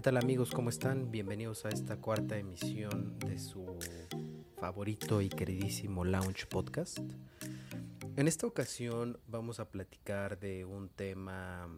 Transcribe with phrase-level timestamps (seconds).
[0.00, 0.50] ¿Qué tal amigos?
[0.50, 1.10] ¿Cómo están?
[1.10, 3.66] Bienvenidos a esta cuarta emisión de su
[4.58, 7.00] favorito y queridísimo Lounge Podcast.
[8.16, 11.68] En esta ocasión vamos a platicar de un tema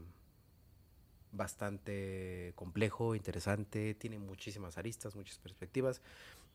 [1.33, 6.01] bastante complejo, interesante, tiene muchísimas aristas, muchas perspectivas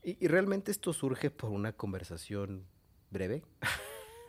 [0.01, 2.65] y, realmente esto surge por una conversación
[3.11, 3.43] breve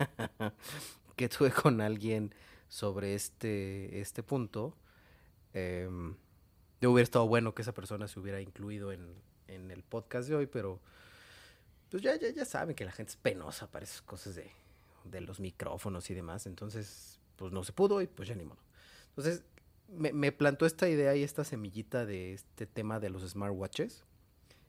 [1.15, 2.35] que tuve con alguien
[2.67, 4.75] sobre este, este punto.
[5.55, 5.89] Eh,
[6.87, 9.15] hubiera estado bueno que esa persona se hubiera incluido en,
[9.49, 10.81] en el podcast de hoy, pero
[11.91, 14.51] pues ya, ya, ya saben que la gente es penosa para esas cosas de,
[15.05, 16.47] de los micrófonos y demás.
[16.47, 18.61] Entonces, pues no se pudo y pues ya ni modo.
[19.09, 19.43] Entonces,
[19.89, 24.05] me, me, plantó esta idea y esta semillita de este tema de los smartwatches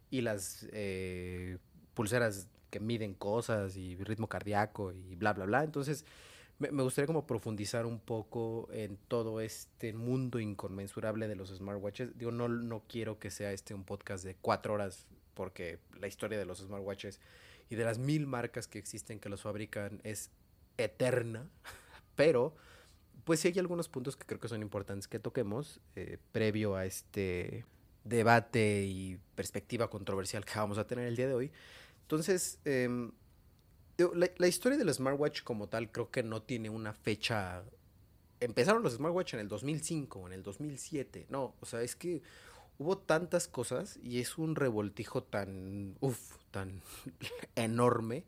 [0.09, 1.57] y las eh,
[1.93, 5.63] pulseras que miden cosas y ritmo cardíaco y bla, bla, bla.
[5.63, 6.05] Entonces,
[6.59, 12.17] me, me, gustaría como profundizar un poco en todo este mundo inconmensurable de los smartwatches.
[12.17, 16.37] Digo, no, no quiero que sea este un podcast de cuatro horas porque la historia
[16.37, 17.21] de los smartwatches
[17.69, 20.31] y de las mil marcas que existen que los fabrican es
[20.77, 21.47] eterna,
[22.15, 22.53] pero
[23.23, 26.85] pues sí hay algunos puntos que creo que son importantes que toquemos eh, previo a
[26.85, 27.63] este
[28.03, 31.51] debate y perspectiva controversial que vamos a tener el día de hoy.
[32.01, 32.89] Entonces, eh,
[34.13, 37.63] la, historia del smartwatch como tal creo que no tiene una fecha.
[38.39, 41.27] Empezaron los smartwatch en el 2005, en el 2007.
[41.29, 42.21] No, o sea, es que
[42.77, 46.81] hubo tantas cosas y es un revoltijo tan, uff, tan
[47.55, 48.23] enorme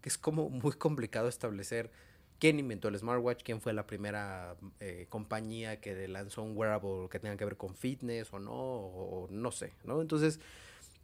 [0.00, 1.90] que es como muy complicado establecer
[2.38, 7.18] quién inventó el smartwatch, quién fue la primera eh, compañía que lanzó un wearable que
[7.18, 10.00] tenga que ver con fitness o no, o, o no sé, ¿no?
[10.00, 10.40] Entonces,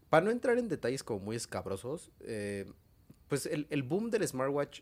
[0.09, 2.65] para no entrar en detalles como muy escabrosos, eh,
[3.29, 4.81] pues el, el, boom del smartwatch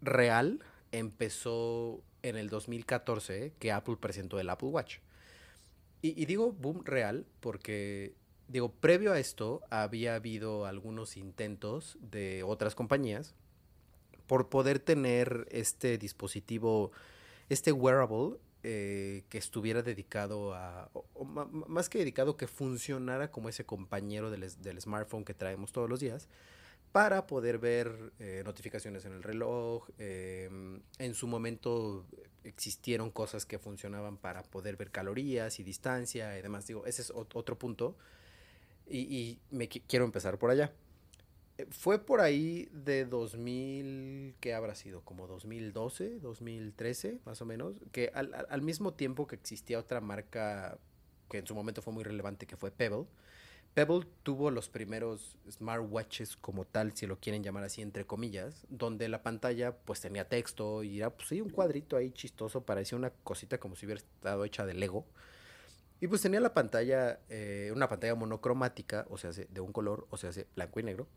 [0.00, 0.60] real
[0.92, 4.98] empezó en el 2014, que Apple presentó el Apple Watch.
[6.00, 8.14] Y, digo boom real porque,
[8.48, 13.34] digo, previo a esto había habido algunos intentos de otras compañías
[14.26, 16.92] por poder tener este dispositivo,
[17.48, 20.90] este wearable, eh, que estuviera dedicado a,
[21.68, 26.00] más que dedicado, que funcionara como ese compañero del, del smartphone que traemos todos los
[26.00, 26.28] días
[26.94, 29.88] para poder ver eh, notificaciones en el reloj.
[29.98, 30.48] Eh,
[30.98, 32.06] en su momento
[32.44, 36.68] existieron cosas que funcionaban para poder ver calorías y distancia y demás.
[36.68, 37.96] Digo, ese es otro punto.
[38.88, 40.72] Y, me qu quiero empezar por allá.
[41.70, 45.00] Fue por ahí de 2000, ¿qué habrá sido?
[45.00, 50.78] Como 2012, 2013, más o menos, que al mismo tiempo que existía otra marca
[51.28, 53.06] que en su momento fue muy relevante, que fue Pebble,
[53.74, 59.08] Pebble tuvo los primeros smartwatches como tal, si lo quieren llamar así, entre comillas, donde
[59.08, 63.58] la pantalla pues tenía texto y era pues un cuadrito ahí chistoso, parecía una cosita
[63.58, 65.04] como si hubiera estado hecha de Lego.
[66.00, 70.16] Y pues tenía la pantalla, eh, una pantalla monocromática, o sea, de un color, o
[70.16, 71.08] sea, blanco y negro,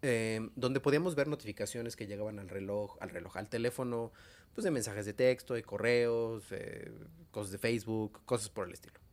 [0.00, 4.12] eh, donde podíamos ver notificaciones que llegaban al reloj, al reloj, al teléfono,
[4.54, 6.90] pues de mensajes de texto, de correos, eh,
[7.30, 9.05] cosas de Facebook, cosas por el estilo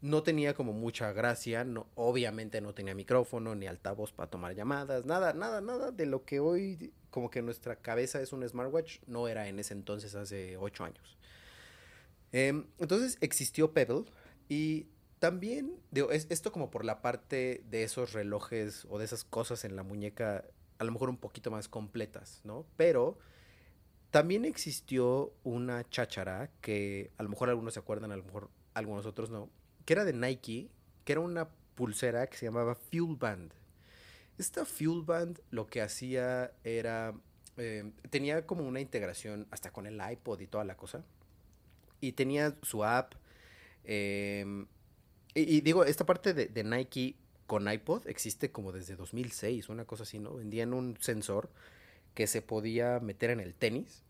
[0.00, 5.06] no tenía como mucha gracia, no, obviamente no tenía micrófono ni altavoz para tomar llamadas,
[5.06, 9.28] nada, nada, nada de lo que hoy como que nuestra cabeza es un smartwatch, no
[9.28, 11.18] era en ese entonces hace ocho años.
[12.32, 14.04] Eh, entonces existió Pebble
[14.48, 14.86] y
[15.18, 19.74] también, es, esto como por la parte de esos relojes o de esas cosas en
[19.74, 20.44] la muñeca,
[20.78, 22.66] a lo mejor un poquito más completas, ¿no?
[22.76, 23.18] Pero
[24.10, 29.06] también existió una cháchara que a lo mejor algunos se acuerdan, a lo mejor algunos
[29.06, 29.50] otros no,
[29.88, 30.68] que era de Nike,
[31.06, 33.54] que era una pulsera que se llamaba Fuel Band.
[34.36, 37.14] Esta Fuel Band lo que hacía era,
[37.56, 41.06] eh, tenía como una integración hasta con el iPod y toda la cosa.
[42.02, 43.14] Y tenía su app.
[43.86, 44.44] Y,
[45.34, 50.02] y, digo, esta parte de, de, Nike con iPod existe como desde 2006, una cosa
[50.02, 50.34] así, ¿no?
[50.34, 51.48] Vendían un sensor
[52.12, 54.02] que se podía meter en el tenis,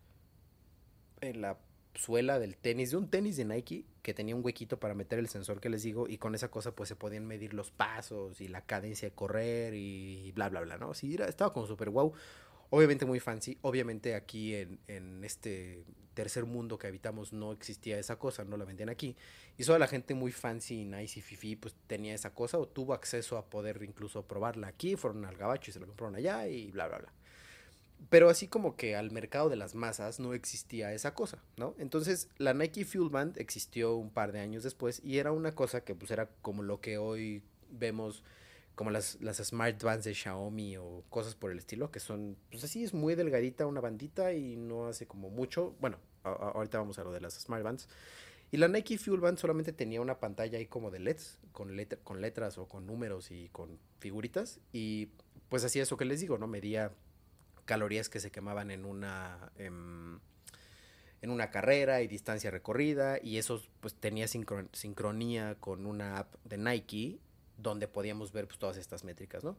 [1.21, 1.57] en la
[1.95, 5.27] suela del tenis, de un tenis de Nike que tenía un huequito para meter el
[5.27, 8.47] sensor que les digo y con esa cosa pues se podían medir los pasos y
[8.47, 10.93] la cadencia de correr y bla bla bla, ¿no?
[10.93, 12.13] Sí, era, estaba como súper wow,
[12.69, 15.83] obviamente muy fancy, obviamente aquí en, en, este
[16.13, 19.15] tercer mundo que habitamos no existía esa cosa, no la vendían aquí
[19.57, 22.93] y solo la gente muy fancy, nice y fifi pues tenía esa cosa o tuvo
[22.93, 26.71] acceso a poder incluso probarla aquí, fueron al gabacho y se lo compraron allá y
[26.71, 27.13] bla bla bla.
[28.09, 31.75] Pero así como que al mercado de las masas no existía esa cosa, ¿no?
[31.77, 35.81] Entonces la Nike Fuel Band existió un par de años después y era una cosa
[35.81, 38.23] que pues era como lo que hoy vemos
[38.79, 42.63] como las, las Smart Bands de Xiaomi o cosas por el estilo, que son, pues
[42.63, 45.75] así es muy delgadita una bandita y no hace como mucho.
[45.81, 47.89] Bueno, ahorita vamos a lo de las Smart Bands.
[48.51, 51.69] Y la Nike Fuel Band solamente tenía una pantalla ahí como de LEDs, con,
[52.05, 54.61] con letras o con números y con figuritas.
[54.71, 55.09] Y
[55.49, 56.47] pues hacía eso que les digo, ¿no?
[56.47, 56.93] Medía
[57.69, 59.51] calorías que se quemaban en una...
[59.55, 60.19] Em,
[61.21, 66.57] en una carrera y distancia recorrida y eso pues tenía sincronía con una app de
[66.57, 67.19] Nike
[67.57, 69.57] donde podíamos ver pues, todas estas métricas, ¿no?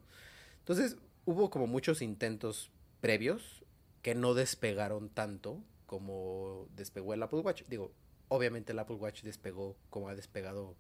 [0.60, 0.96] Entonces
[1.26, 2.70] hubo como muchos intentos
[3.02, 3.62] previos
[4.00, 7.64] que no despegaron tanto como despegó el Apple Watch.
[7.68, 7.92] Digo,
[8.28, 10.74] obviamente el Apple Watch despegó como ha despegado,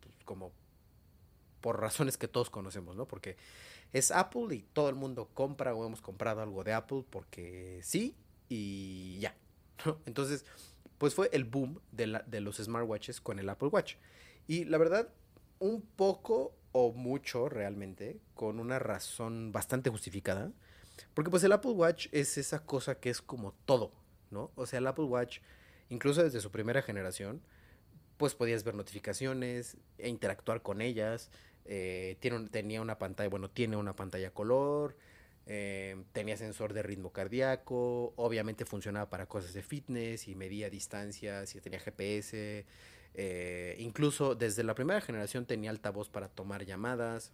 [0.00, 0.50] pues, como
[1.60, 3.06] por razones que todos conocemos, ¿no?
[3.06, 3.36] Porque
[3.92, 8.14] es Apple y todo el mundo compra o hemos comprado algo de Apple porque sí
[8.48, 9.34] y ya.
[10.06, 10.44] Entonces,
[10.98, 13.96] pues fue el boom de, de los smartwatches con el Apple Watch.
[14.46, 15.08] Y la verdad,
[15.58, 20.52] un poco o mucho realmente, con una razón bastante justificada,
[21.14, 23.92] porque pues el Apple Watch es esa cosa que es como todo,
[24.30, 24.50] ¿no?
[24.54, 25.40] O sea, el Apple Watch,
[25.88, 27.42] incluso desde su primera generación,
[28.16, 31.30] pues podías ver notificaciones e interactuar con ellas.
[31.72, 32.16] Eh,
[32.50, 34.96] tenía una pantalla, bueno, tiene una pantalla color,
[35.46, 41.54] eh, tenía sensor de ritmo cardíaco, obviamente funcionaba para cosas de fitness y medía distancias
[41.54, 42.66] y tenía GPS.
[43.14, 47.32] Eh, incluso desde la primera generación tenía altavoz para tomar llamadas.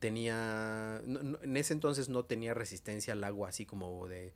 [0.00, 1.00] Tenía.
[1.06, 4.32] en ese entonces no tenía resistencia al agua así como de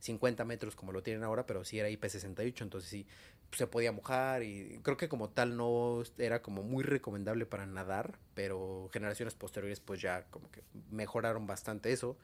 [0.00, 3.06] 50 metros como lo tienen ahora, pero sí era IP68, entonces sí
[3.52, 8.18] se podía mojar y creo que como tal no era como muy recomendable para nadar,
[8.34, 12.16] pero generaciones posteriores pues ya como que mejoraron bastante eso.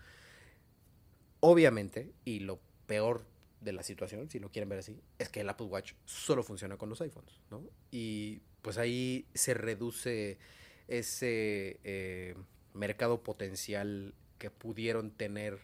[1.41, 3.25] Obviamente, y lo peor
[3.61, 6.77] de la situación, si lo quieren ver así, es que el Apple Watch solo funciona
[6.77, 7.63] con los iPhones, ¿no?
[7.91, 10.39] Y pues ahí se reduce
[10.89, 12.35] ese eh,
[12.75, 15.61] mercado potencial que pudieron tener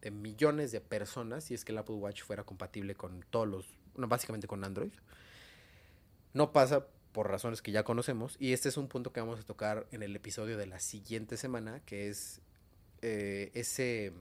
[0.00, 3.66] de millones de personas si es que el Apple Watch fuera compatible con todos los,
[3.96, 4.92] básicamente con Android.
[6.32, 9.42] No pasa por razones que ya conocemos y este es un punto que vamos a
[9.42, 12.40] tocar en el episodio de la siguiente semana, que es
[13.02, 14.12] eh, ese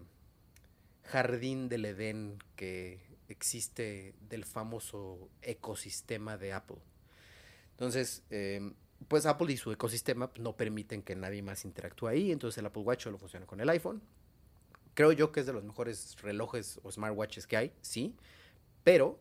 [1.04, 6.77] jardín del Edén que existe del famoso ecosistema de Apple.
[7.72, 8.74] Entonces, eh,
[9.10, 12.83] pues Apple y su ecosistema no permiten que nadie más interactúe ahí, entonces el Apple
[12.83, 14.01] Watch solo funciona con el iPhone
[14.95, 18.16] Creo yo que es de los mejores relojes o smartwatches que hay, sí,
[18.86, 19.19] pero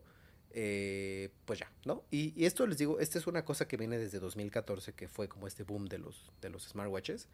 [0.56, 2.04] eh, pues ya, ¿no?
[2.12, 5.48] Y, esto les digo, esta es una cosa que viene desde 2014, que fue como
[5.48, 7.28] este boom de los, de los smartwatches.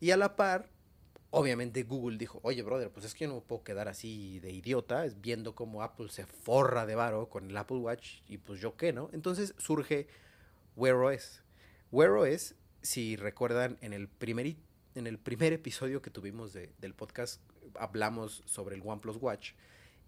[0.00, 0.70] Y a la par,
[1.30, 4.52] obviamente Google dijo, oye, brother, pues es que yo no me puedo quedar así de
[4.52, 8.58] idiota, es viendo cómo Apple se forra de varo con el Apple Watch y pues
[8.58, 9.10] yo qué, ¿no?
[9.12, 10.08] Entonces surge
[10.76, 11.42] Wear OS.
[11.92, 14.56] Wear OS, si recuerdan, en el primer,
[14.94, 17.42] en el primer episodio que tuvimos del podcast
[17.78, 19.52] hablamos sobre el OnePlus Watch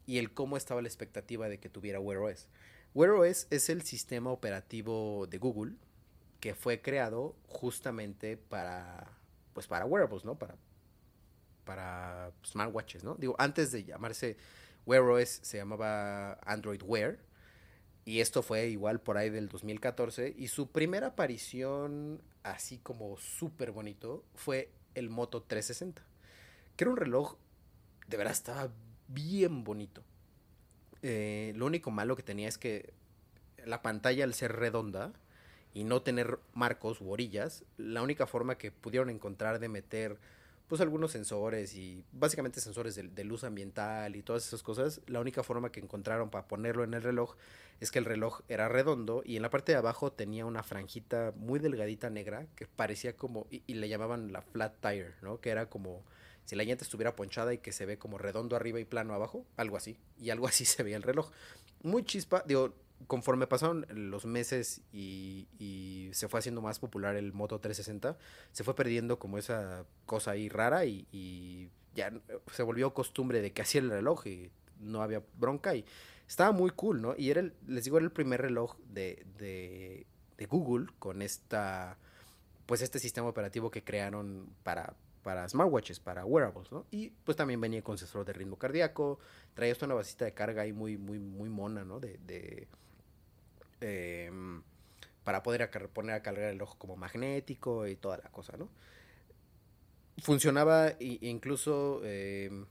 [0.08, 2.48] y el cómo estaba la expectativa de que tuviera Wear OS.
[2.94, 5.74] Wear OS es el sistema operativo de Google
[6.40, 9.06] que fue creado justamente para
[9.52, 10.38] pues para wearables, ¿no?
[10.38, 10.56] Para
[11.64, 13.16] para smartwatches, ¿no?
[13.16, 14.38] Digo, antes de llamarse
[14.86, 17.18] Wear OS se llamaba Android Wear
[18.06, 23.72] y esto fue igual por ahí del 2014 y su primera aparición así como súper
[23.72, 26.02] bonito fue el Moto 360,
[26.76, 27.36] que era un reloj
[28.06, 28.70] de verdad estaba
[29.08, 30.02] bien bonito.
[31.02, 32.92] Eh, lo único malo que tenía es que
[33.64, 35.12] la pantalla al ser redonda
[35.74, 40.18] y no tener marcos u orillas, la única forma que pudieron encontrar de meter
[40.66, 45.42] pues algunos sensores y básicamente sensores de, luz ambiental y todas esas cosas, la única
[45.42, 47.36] forma que encontraron para ponerlo en el reloj
[47.80, 51.32] es que el reloj era redondo y en la parte de abajo tenía una franjita
[51.36, 55.40] muy delgadita negra que parecía como, y, y le llamaban la flat tire, ¿no?
[55.40, 56.02] Que era como
[56.48, 59.44] si la llanta estuviera ponchada y que se ve como redondo arriba y plano abajo,
[59.58, 59.98] algo así.
[60.18, 61.30] Y algo así se veía el reloj.
[61.82, 62.72] Muy chispa, digo,
[63.06, 68.16] conforme pasaron los meses y, se fue haciendo más popular el Moto 360,
[68.52, 72.12] se fue perdiendo como esa cosa ahí rara y, ya
[72.52, 74.50] se volvió costumbre de que hacía el reloj y
[74.80, 75.84] no había bronca y
[76.26, 77.14] estaba muy cool, ¿no?
[77.18, 80.06] Y era, el, les digo, era el primer reloj de, de,
[80.38, 81.98] de Google con esta,
[82.64, 84.94] pues este sistema operativo que crearon para
[85.28, 86.86] para smartwatches, para wearables, ¿no?
[86.90, 89.18] Y pues también venía con sensor de ritmo cardíaco,
[89.52, 92.00] traía esto una vasita de carga ahí muy, muy, muy mona, ¿no?
[92.00, 92.66] De,
[93.82, 94.62] em,
[95.24, 98.70] para poder poner a cargar el ojo como magnético y toda la cosa, ¿no?
[100.16, 102.00] Funcionaba incluso...
[102.04, 102.64] Em,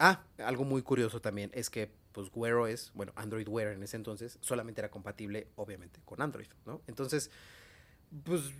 [0.00, 3.96] ah, algo muy curioso también es que pues Wear OS, bueno, Android Wear en ese
[3.96, 6.80] entonces, solamente era compatible, obviamente, con Android, ¿no?
[6.88, 7.30] Entonces,
[8.24, 8.52] pues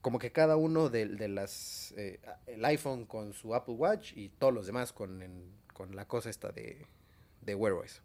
[0.00, 4.52] como que cada uno de, las eh, el iPhone con su Apple Watch y todos
[4.52, 5.22] los demás con,
[5.72, 6.86] con la cosa esta de,
[7.40, 8.02] de Wear OS.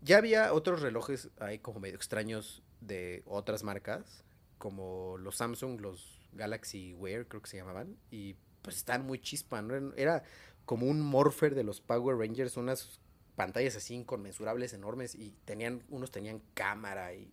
[0.00, 4.24] ya había otros relojes ahí como medio extraños de otras marcas,
[4.58, 9.62] como los Samsung, los Galaxy Wear, creo que se llamaban, y pues están muy chispa,
[9.62, 9.92] ¿no?
[9.96, 10.22] Era
[10.64, 13.00] como un morpher de los Power Rangers, unas
[13.36, 17.32] pantallas así inconmensurables, enormes, y tenían, unos tenían cámara y...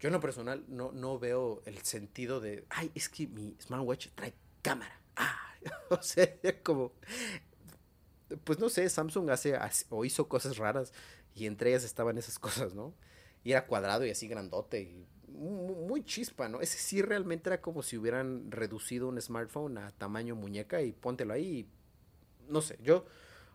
[0.00, 4.08] Yo en lo personal no, no veo el sentido de, ay, es que mi smartwatch
[4.14, 5.00] trae cámara.
[5.16, 5.54] Ah,
[5.90, 6.28] o sea,
[6.62, 6.92] como,
[8.44, 9.58] pues no sé, Samsung hace,
[9.90, 10.92] o hizo cosas raras
[11.34, 12.94] y entre ellas estaban esas cosas, ¿no?
[13.44, 16.60] Y era cuadrado y así grandote muy chispa, ¿no?
[16.60, 21.34] Ese sí realmente era como si hubieran reducido un smartphone a tamaño muñeca y póntelo
[21.34, 21.68] ahí y,
[22.52, 23.04] no sé, yo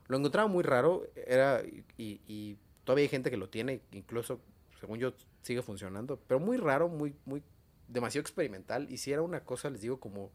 [0.08, 1.64] lo encontraba muy raro, era,
[1.98, 4.42] y, y, todavía hay gente que lo tiene, incluso,
[4.80, 7.44] según yo, sigue funcionando, pero muy raro, muy, muy,
[7.88, 10.32] demasiado experimental, y si era una cosa, les digo, como,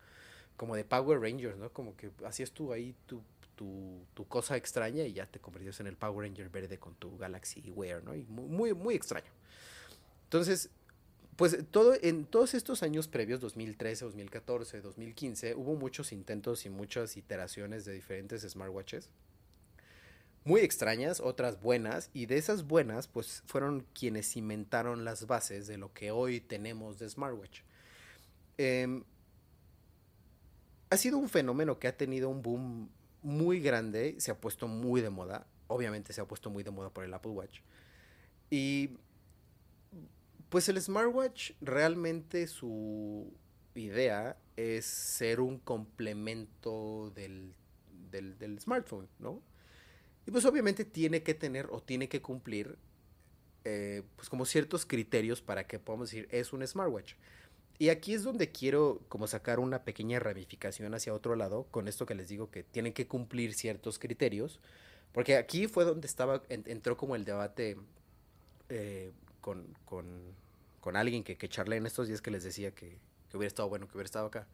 [0.57, 1.71] como de Power Rangers, ¿no?
[1.71, 3.23] Como que hacías tú ahí tu,
[3.55, 7.17] tu, tu cosa extraña y ya te convertías en el Power Ranger verde con tu
[7.17, 8.15] Galaxy Wear, ¿no?
[8.15, 9.31] Y muy, muy extraño.
[10.25, 10.71] Entonces,
[11.37, 17.17] pues todo, en todos estos años previos, 2013, 2014, 2015, hubo muchos intentos y muchas
[17.17, 19.11] iteraciones de diferentes smartwatches
[20.45, 25.79] muy extrañas, otras buenas, y de esas buenas, pues fueron quienes cimentaron las bases de
[25.79, 27.63] lo que hoy tenemos de smartwatch.
[28.59, 29.03] Em,
[30.91, 32.91] ha sido un fenómeno que ha tenido un boom
[33.23, 36.91] muy grande, se ha puesto muy de moda, obviamente se ha puesto muy de moda
[36.91, 37.61] por el Apple Watch.
[38.51, 38.91] Y
[40.51, 43.33] pues el smartwatch realmente su
[43.75, 47.55] idea es ser un complemento del,
[48.11, 49.41] del, del smartphone, ¿no?
[50.27, 52.77] Y pues obviamente tiene que tener o tiene que cumplir
[53.65, 57.15] eh, pues como ciertos criterios para que podamos decir es un smartwatch.
[57.79, 62.07] Y aquí es donde quiero como sacar una pequeña ramificación hacia otro lado con esto
[62.07, 64.61] que les digo que tienen que cumplir ciertos criterios.
[65.13, 67.77] Porque aquí fue donde estaba, entró como el debate
[68.69, 70.07] eh, con, con,
[70.81, 72.99] con, alguien que, que charlé en estos días que les decía que,
[73.31, 74.47] que, hubiera estado bueno que hubiera estado acá.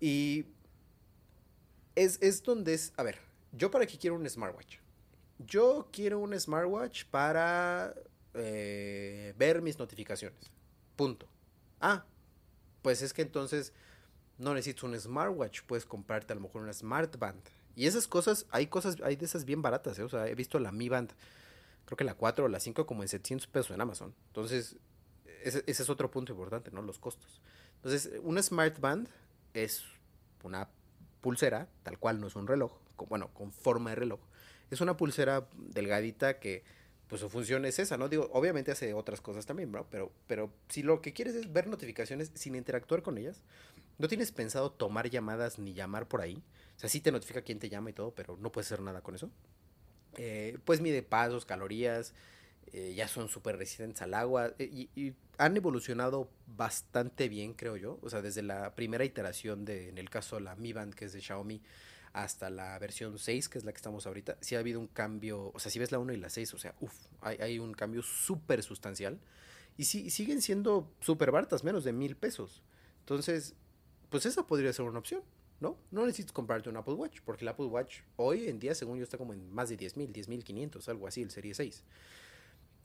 [0.00, 0.46] Y
[1.96, 3.18] es, es donde es, a ver,
[3.52, 4.78] ¿Yo para qué quiero un smartwatch?
[5.38, 7.94] Yo quiero un smartwatch para
[8.34, 10.50] eh, ver mis notificaciones.
[10.96, 11.26] Punto.
[11.80, 12.04] Ah,
[12.82, 13.72] pues es que entonces
[14.38, 17.40] no necesitas un smartwatch, puedes comprarte a lo mejor una smartband.
[17.74, 20.02] Y esas cosas, hay cosas, hay de esas bien baratas, ¿eh?
[20.02, 21.12] O sea, he visto la Mi Band,
[21.84, 24.14] creo que la 4 o la 5 como en 700 pesos en Amazon.
[24.28, 24.76] Entonces,
[25.42, 26.82] ese, ese es otro punto importante, ¿no?
[26.82, 27.40] Los costos.
[27.76, 29.08] Entonces, una smartband
[29.54, 29.84] es
[30.42, 30.68] una
[31.20, 32.72] pulsera, tal cual no es un reloj,
[33.08, 34.20] bueno, con forma de reloj.
[34.70, 36.62] Es una pulsera delgadita que,
[37.08, 38.08] pues su función es esa, ¿no?
[38.08, 41.66] Digo, obviamente hace otras cosas también, bro, pero, pero si lo que quieres es ver
[41.66, 43.42] notificaciones sin interactuar con ellas,
[43.98, 46.42] no tienes pensado tomar llamadas ni llamar por ahí.
[46.76, 49.02] O sea, sí te notifica quién te llama y todo, pero no puedes hacer nada
[49.02, 49.30] con eso.
[50.16, 52.14] Eh, pues mide pasos, calorías,
[52.72, 57.98] eh, ya son súper resistentes al agua eh, y, han evolucionado bastante bien, creo yo.
[58.02, 61.14] O sea, desde la primera iteración de, en el caso la Mi Band, que es
[61.14, 61.62] de Xiaomi,
[62.12, 65.50] hasta la versión 6, que es la que estamos ahorita, sí ha habido un cambio,
[65.54, 67.72] o sea, si ves la 1 y la 6, o sea, uff, hay, hay, un
[67.72, 69.18] cambio súper sustancial.
[69.78, 72.62] Y sí, siguen siendo súper baratas, menos de mil pesos.
[72.98, 73.54] Entonces,
[74.10, 75.22] pues esa podría ser una opción,
[75.60, 75.78] ¿no?
[75.90, 79.04] No necesitas comprarte un Apple Watch, porque el Apple Watch hoy en día, según yo,
[79.04, 81.82] está como en más de 10 mil, 10 mil 500, algo así, el Serie 6.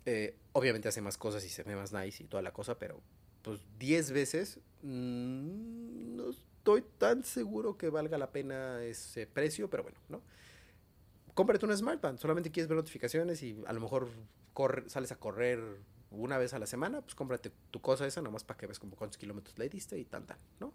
[0.06, 3.02] Eh, obviamente hace más cosas y se ve más nice y toda la cosa, pero
[3.42, 9.84] pues 10 veces mmm, no estoy tan seguro que valga la pena ese precio, pero
[9.84, 10.22] bueno, ¿no?
[11.34, 14.10] Cómprate una Smartband, solamente quieres ver notificaciones y a lo mejor
[14.88, 15.60] sales a correr
[16.12, 18.96] una vez a la semana, pues cómprate tu cosa esa nomás para que veas como
[18.96, 20.74] cuántos kilómetros le diste y tan tan, ¿no?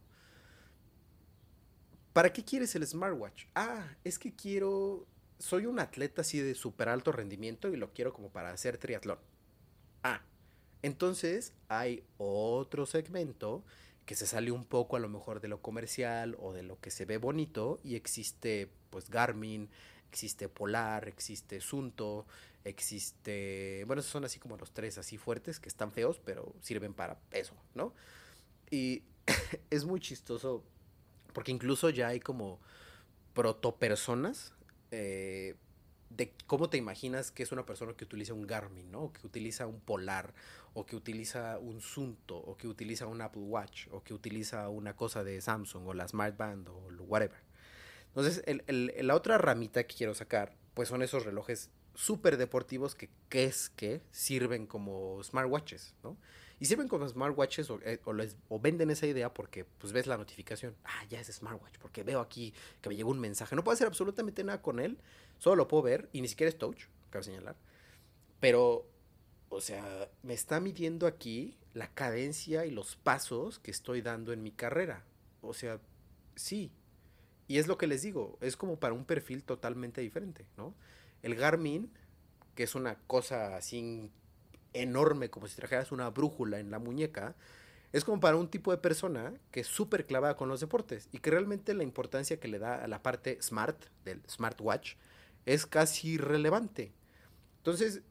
[2.13, 3.47] ¿Para qué quieres el smartwatch?
[3.55, 5.07] Ah, es que quiero,
[5.41, 9.19] soy un atleta así de súper alto rendimiento y lo quiero como para hacer triatlón.
[10.03, 10.23] Ah,
[10.83, 13.65] entonces hay otro segmento
[14.05, 16.91] que se sale un poco a lo mejor de lo comercial o de lo que
[16.91, 19.71] se ve bonito y existe pues Garmin,
[20.09, 22.27] existe Polar, existe Sunto,
[22.65, 26.93] existe, bueno, esos son así como los tres así fuertes que están feos, pero sirven
[26.93, 27.95] para eso, ¿no?
[28.71, 29.05] Y
[29.71, 30.65] es muy chistoso
[31.33, 32.61] porque incluso ya hay como
[33.33, 34.53] protopersonas
[34.91, 35.57] eh,
[36.11, 39.13] de cómo te imaginas que es una persona que utiliza un Garmin, ¿no?
[39.13, 40.35] Que utiliza un Polar,
[40.75, 44.97] o que utiliza un Sunto, o que utiliza un Apple Watch, o que utiliza una
[44.97, 47.39] cosa de Samsung, o la Smart Band, o whatever.
[48.09, 53.09] Entonces, el, la otra ramita que quiero sacar, pues son esos relojes súper deportivos que,
[53.29, 56.17] que es que sirven como smartwatches, ¿no?
[56.61, 58.01] Y sirven como smartwatches o, eh,
[58.49, 60.77] o, venden esa idea porque pues ves la notificación.
[60.85, 62.53] Ah, ya es smartwatch, porque veo aquí
[62.83, 63.57] que me llegó un mensaje.
[63.57, 64.99] No puedo hacer absolutamente nada con él,
[65.39, 67.57] solo lo puedo ver y ni siquiera es touch, cabe señalar.
[68.41, 68.87] Pero,
[69.49, 74.43] o sea, me está midiendo aquí la cadencia y los pasos que estoy dando en
[74.43, 75.05] mi carrera.
[75.41, 75.81] O sea,
[76.37, 76.73] sí.
[77.49, 80.75] Y es lo que les digo, es como para un perfil totalmente diferente, ¿no?
[81.23, 81.91] El Garmin,
[82.55, 84.11] que es una cosa así
[84.73, 87.35] enorme, como si trajeras una brújula en la muñeca,
[87.93, 91.19] es como para un tipo de persona que es súper clavada con los deportes y
[91.19, 94.95] que realmente la importancia que le da a la parte smart del smartwatch
[95.47, 96.93] es casi relevante.
[97.59, 98.03] Entonces,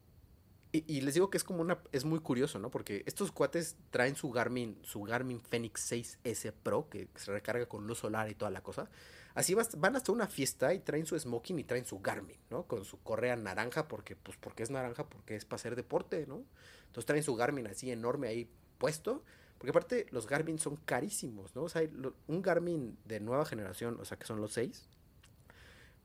[0.71, 2.69] y, les digo que es como una, es muy curioso, ¿no?
[2.69, 7.87] Porque estos cuates traen su Garmin, su Garmin Fenix 6S Pro, que se recarga con
[7.87, 8.87] luz solar y toda la cosa.
[9.35, 12.63] Así van hasta una fiesta y traen su smoking y traen su Garmin, ¿no?
[12.63, 16.43] Con su correa naranja, porque, pues, porque es naranja, porque es para hacer deporte, ¿no?
[16.87, 19.23] Entonces traen su Garmin así enorme ahí puesto
[19.59, 21.63] porque aparte los Garmin son carísimos, ¿no?
[21.63, 21.83] O sea,
[22.27, 24.87] un Garmin de nueva generación, o sea, que son los 6,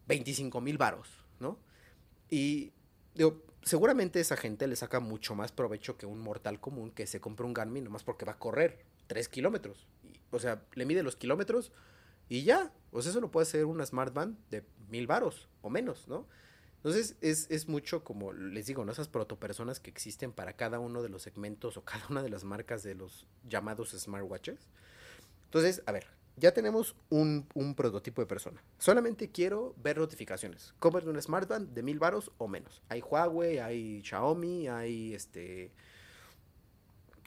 [0.08, 1.60] 25 mil varos, ¿no?
[2.28, 2.72] Y
[3.14, 7.20] digo, seguramente esa gente le saca mucho más provecho que un mortal común que se
[7.20, 9.86] compra un Garmin nomás porque va a correr 3 kilómetros.
[10.32, 11.70] O sea, le mide los kilómetros
[12.28, 12.72] y ya.
[13.02, 16.26] Sea, eso lo puede hacer una Smart Band de mil varos o menos, ¿no?
[16.84, 18.92] Entonces es, mucho como les digo, ¿no?
[18.92, 22.44] esas protopersonas que existen para cada uno de los segmentos o cada una de las
[22.44, 24.68] marcas de los llamados smartwatches.
[25.46, 28.62] Entonces, a ver, ya tenemos un, prototipo de persona.
[28.78, 30.74] Solamente quiero ver notificaciones.
[30.80, 32.82] de un smartband de mil varos o menos.
[32.90, 35.72] Hay Huawei, hay Xiaomi, hay este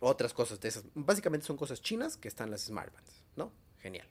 [0.01, 0.83] otras cosas de esas.
[0.93, 3.51] Básicamente son cosas chinas que están las smartbands, ¿no?
[3.79, 4.07] Genial.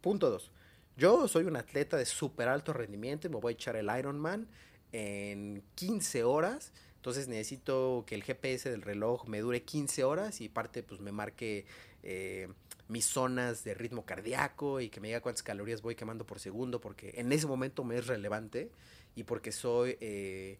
[0.00, 0.50] Punto dos.
[0.98, 4.48] Yo soy un atleta de súper alto rendimiento y me voy a echar el Ironman
[4.90, 6.72] en 15 horas.
[6.96, 11.12] Entonces necesito que el GPS del reloj me dure 15 horas y parte pues me
[11.12, 11.66] marque
[12.02, 12.48] eh,
[12.88, 16.80] mis zonas de ritmo cardíaco y que me diga cuántas calorías voy quemando por segundo
[16.80, 18.72] porque en ese momento me es relevante
[19.14, 19.96] y porque soy...
[20.00, 20.58] Eh,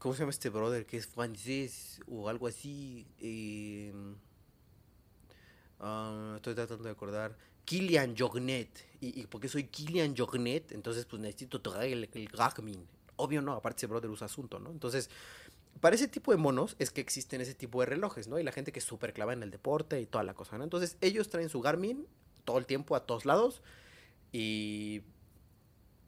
[0.00, 3.06] ¿Cómo se llama este brother que es francés o algo así?
[3.20, 3.92] Eh,
[5.78, 7.36] ah, estoy tratando de acordar.
[7.64, 8.68] Kilian Jornet.
[9.00, 12.86] Y, porque soy Kilian Jornet, entonces pues necesito traer el, el Garmin.
[13.16, 14.70] Obvio no, aparte ese brother usa asunto, ¿no?
[14.70, 15.10] Entonces,
[15.80, 18.38] para ese tipo de monos es que existen ese tipo de relojes, ¿no?
[18.38, 20.64] Y la gente que es súper clava en el deporte y toda la cosa, ¿no?
[20.64, 22.06] Entonces, ellos traen su Garmin
[22.44, 23.62] todo el tiempo a todos lados
[24.32, 25.02] y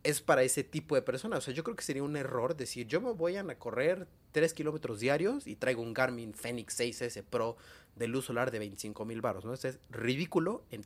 [0.04, 1.38] es para ese tipo de personas.
[1.38, 4.54] O sea, yo creo que sería un error decir, yo me voy a correr 3
[4.54, 7.56] kilómetros diarios y traigo un Garmin Fenix 6S Pro
[7.96, 9.54] de luz solar de 25 mil baros, ¿no?
[9.54, 10.84] Eso es ridículo en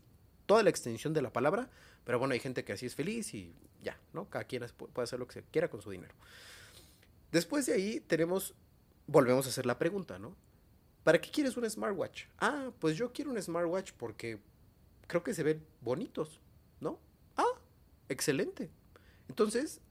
[0.49, 1.69] toda la extensión de la palabra,
[2.05, 4.31] pero bueno, hay gente que así es feliz y ya, ¿no?
[4.31, 6.15] Cada quien puede hacer lo que se quiera con su dinero.
[7.31, 8.55] Después de ahí tenemos,
[9.07, 10.35] volvemos a hacer la pregunta, ¿no?
[11.05, 12.25] ¿Para qué quieres un smartwatch?
[12.39, 14.39] Ah, pues yo quiero un smartwatch porque
[15.07, 16.41] creo que se ven bonitos,
[16.81, 16.99] ¿no?
[17.37, 17.61] Ah,
[18.09, 18.71] excelente.
[19.29, 19.83] Entonces,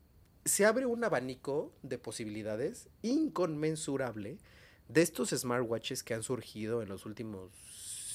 [0.43, 4.39] se abre un abanico de posibilidades inconmensurable
[4.87, 7.51] de estos smartwatches que han surgido en los últimos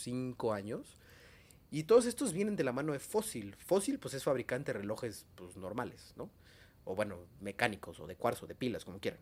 [0.03, 0.99] cinco años
[1.73, 3.57] y todos estos vienen de la mano de Fossil.
[3.57, 6.31] Fossil, pues es fabricante de relojes pues, normales, ¿no?
[6.85, 9.19] O bueno, mecánicos, o de cuarzo, de pilas, como quieran.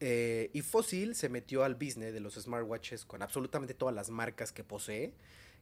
[0.00, 4.52] Eh, y Fossil se metió al business de los smartwatches con absolutamente todas las marcas
[4.52, 5.12] que posee,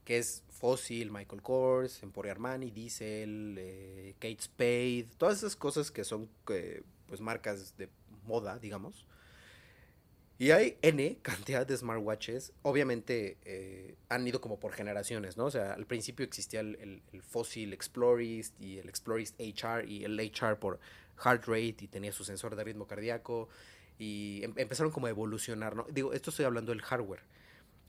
[0.05, 6.05] que es Fossil, Michael Kors, Emporio Armani, Diesel, eh, Kate Spade, todas esas cosas que
[6.05, 7.88] son eh, pues marcas de
[8.25, 9.05] moda, digamos.
[10.38, 12.53] Y hay N cantidad de smartwatches.
[12.62, 15.45] Obviamente eh, han ido como por generaciones, ¿no?
[15.45, 20.59] O sea, al principio existía el, Fossil Explorist y el Explorist HR y el HR
[20.59, 20.81] por
[21.16, 23.49] heart rate y tenía su sensor de ritmo cardíaco.
[23.99, 25.87] Y em, empezaron como a evolucionar, ¿no?
[25.90, 27.21] Digo, esto estoy hablando del hardware.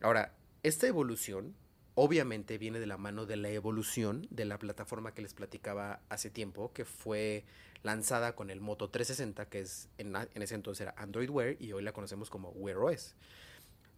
[0.02, 1.56] Ahora, esta evolución
[1.96, 6.30] obviamente viene de la mano de la evolución de la plataforma que les platicaba hace
[6.30, 7.46] tiempo, que fue
[7.84, 11.84] lanzada con el Moto 360, que es en, ese entonces era Android Wear y hoy
[11.84, 13.16] la conocemos como Wear OS.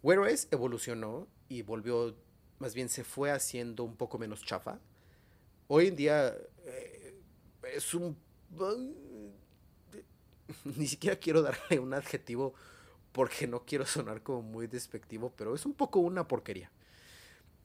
[0.04, 2.16] Wear OS evolucionó y volvió,
[2.60, 4.80] más bien se fue haciendo un poco menos chafa.
[5.68, 7.16] Hoy en día eh,
[7.74, 8.18] es un...
[10.64, 12.54] Ni siquiera quiero darle un adjetivo
[13.12, 16.72] porque no quiero sonar como muy despectivo, pero es un poco una porquería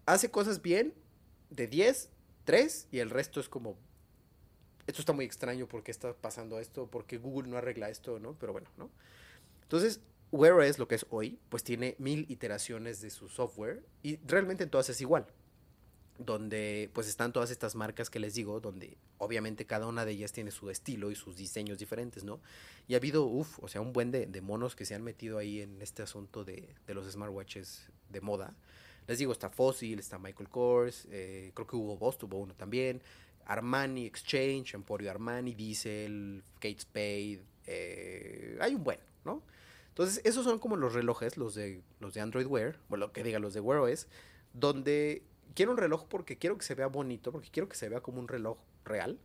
[0.07, 0.95] hace cosas bien,
[1.51, 2.11] de 10,
[2.45, 3.77] 3, y el resto es como,
[4.91, 6.87] esto está muy extraño, ¿por qué está pasando esto?
[6.87, 8.19] ¿Por qué Google no arregla esto?
[8.19, 8.35] ¿no?
[8.35, 8.91] Pero bueno, ¿no?
[9.63, 10.01] Entonces,
[10.33, 14.65] Wear OS, lo que es hoy, pues tiene mil iteraciones de su software y realmente
[14.65, 15.27] en todas es igual.
[16.19, 20.33] Donde pues están todas estas marcas que les digo, donde obviamente cada una de ellas
[20.33, 22.41] tiene su estilo y sus diseños diferentes, ¿no?
[22.89, 25.39] Y ha habido, uff, o sea, un buen de, de, monos que se han metido
[25.39, 28.55] ahí en este asunto de, de los smartwatches de moda.
[29.07, 33.03] Les digo, está Fossil, está Michael Kors, eh, creo que Hugo Boss tuvo uno también,
[33.47, 39.43] Armani Exchange, Emporio Armani, Diesel, Kate Spade, eh, hay un buen, ¿no?
[39.89, 43.23] Entonces, esos son como los relojes, los de, los de Android Wear, o lo que
[43.23, 44.07] diga, los de Wear OS,
[44.53, 45.23] donde
[45.55, 48.21] quiero un reloj porque quiero que se vea bonito, porque quiero que se vea como
[48.21, 49.19] un reloj real,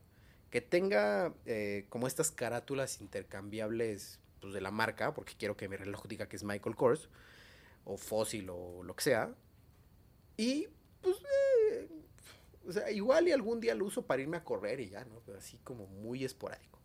[0.49, 5.75] que tenga eh, como estas carátulas intercambiables pues, de la marca, porque quiero que mi
[5.75, 7.09] reloj diga que es Michael Kors,
[7.83, 9.33] o Fossil, o lo que sea.
[10.37, 10.67] Y,
[11.01, 11.44] pues, eh,
[12.67, 15.21] o sea, igual y algún día lo uso para irme a correr y ya, ¿no?
[15.25, 16.75] Pero así como muy esporádico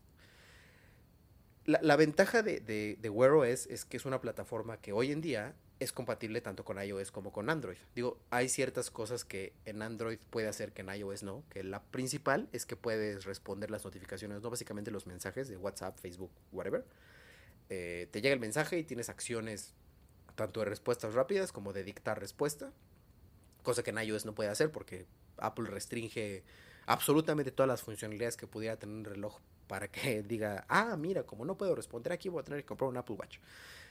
[1.64, 5.54] la, ventaja de, de, Wear OS es que es una plataforma que hoy en día
[5.78, 7.78] es compatible tanto con iOS como con Android.
[7.94, 11.82] Digo, hay ciertas cosas que en Android puede hacer que en iOS no, que la
[11.82, 16.84] principal es que puedes responder las notificaciones, no básicamente los mensajes de WhatsApp, Facebook, whatever.
[17.70, 19.74] Eh, te llega el mensaje y tienes acciones
[20.34, 22.72] tanto de respuestas rápidas como de dictar respuesta,
[23.62, 25.06] cosa que en iOS no puede hacer porque
[25.40, 26.44] Apple restringe
[26.86, 31.44] absolutamente todas las funcionalidades que pudiera tener un reloj para que diga, ah, mira, como
[31.44, 33.38] no puedo responder aquí, voy a tener que comprar un Apple Watch.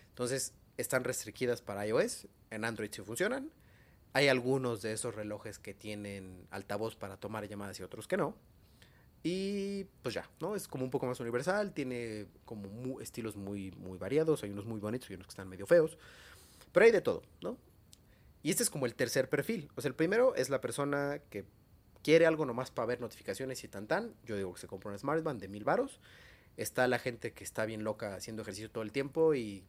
[0.09, 3.51] Entonces, están restringidas para iOS, en Android sí funcionan.
[4.13, 8.35] Hay algunos de esos relojes que tienen altavoz para tomar llamadas y otros que no.
[9.23, 10.55] Y pues ya, ¿no?
[10.55, 14.79] Es como un poco más universal, tiene como estilos muy, muy variados, hay unos muy
[14.79, 15.97] bonitos y unos que están medio feos,
[16.71, 17.57] pero hay de todo, ¿no?
[18.41, 19.69] Y este es como el tercer perfil.
[19.75, 21.45] O sea, el primero es la persona que
[22.03, 24.97] quiere algo nomás para ver notificaciones y tan tan, yo digo que se compra un
[24.97, 25.99] smartband de mil varos.
[26.57, 29.65] Está la gente que está bien loca haciendo ejercicio todo el tiempo y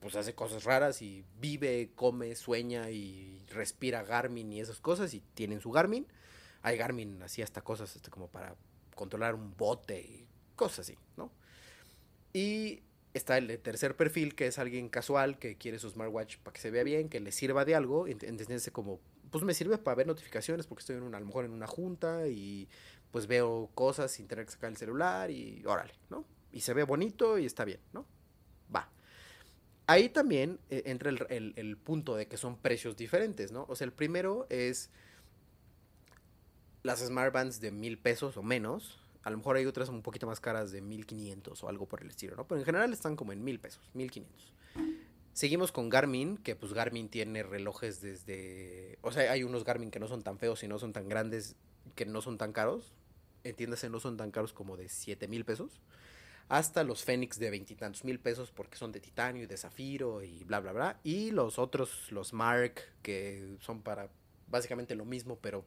[0.00, 5.20] pues hace cosas raras y vive, come, sueña y respira Garmin y esas cosas y
[5.34, 6.06] tienen su Garmin.
[6.62, 8.54] Hay Garmin así hasta cosas este, como para
[8.94, 11.32] controlar un bote y cosas así, ¿no?
[12.32, 12.82] Y
[13.18, 16.70] está el tercer perfil que es alguien casual que quiere su smartwatch para que se
[16.70, 19.00] vea bien, que le sirva de algo, entenderse como
[19.30, 21.66] pues me sirve para ver notificaciones porque estoy en una, a lo mejor en una
[21.66, 22.68] junta y
[23.10, 26.24] pues veo cosas sin tener que sacar el celular y órale, ¿no?
[26.52, 28.06] Y se ve bonito y está bien, ¿no?
[28.74, 28.90] Va.
[29.86, 33.66] Ahí también eh, entra el, el, punto de que son precios diferentes, ¿no?
[33.68, 34.90] O sea, el primero es
[36.82, 38.98] las Smart Bands de mil pesos o menos.
[39.22, 42.02] A lo mejor hay otras un poquito más caras de mil quinientos o algo por
[42.02, 42.46] el estilo, ¿no?
[42.46, 44.52] Pero en general están como en mil pesos, mil quinientos.
[45.32, 48.98] Seguimos con Garmin, que pues Garmin tiene relojes desde...
[49.02, 51.56] O sea, hay unos Garmin que no son tan feos y no son tan grandes,
[51.94, 52.92] que no son tan caros.
[53.44, 55.80] Entiéndase, no son tan caros como de 7 mil pesos.
[56.48, 60.44] Hasta los Fénix de veintitantos mil pesos porque son de titanio y de zafiro y
[60.44, 61.00] bla, bla, bla.
[61.04, 64.08] Y los otros, los Mark, que son para
[64.48, 65.64] básicamente lo mismo, pero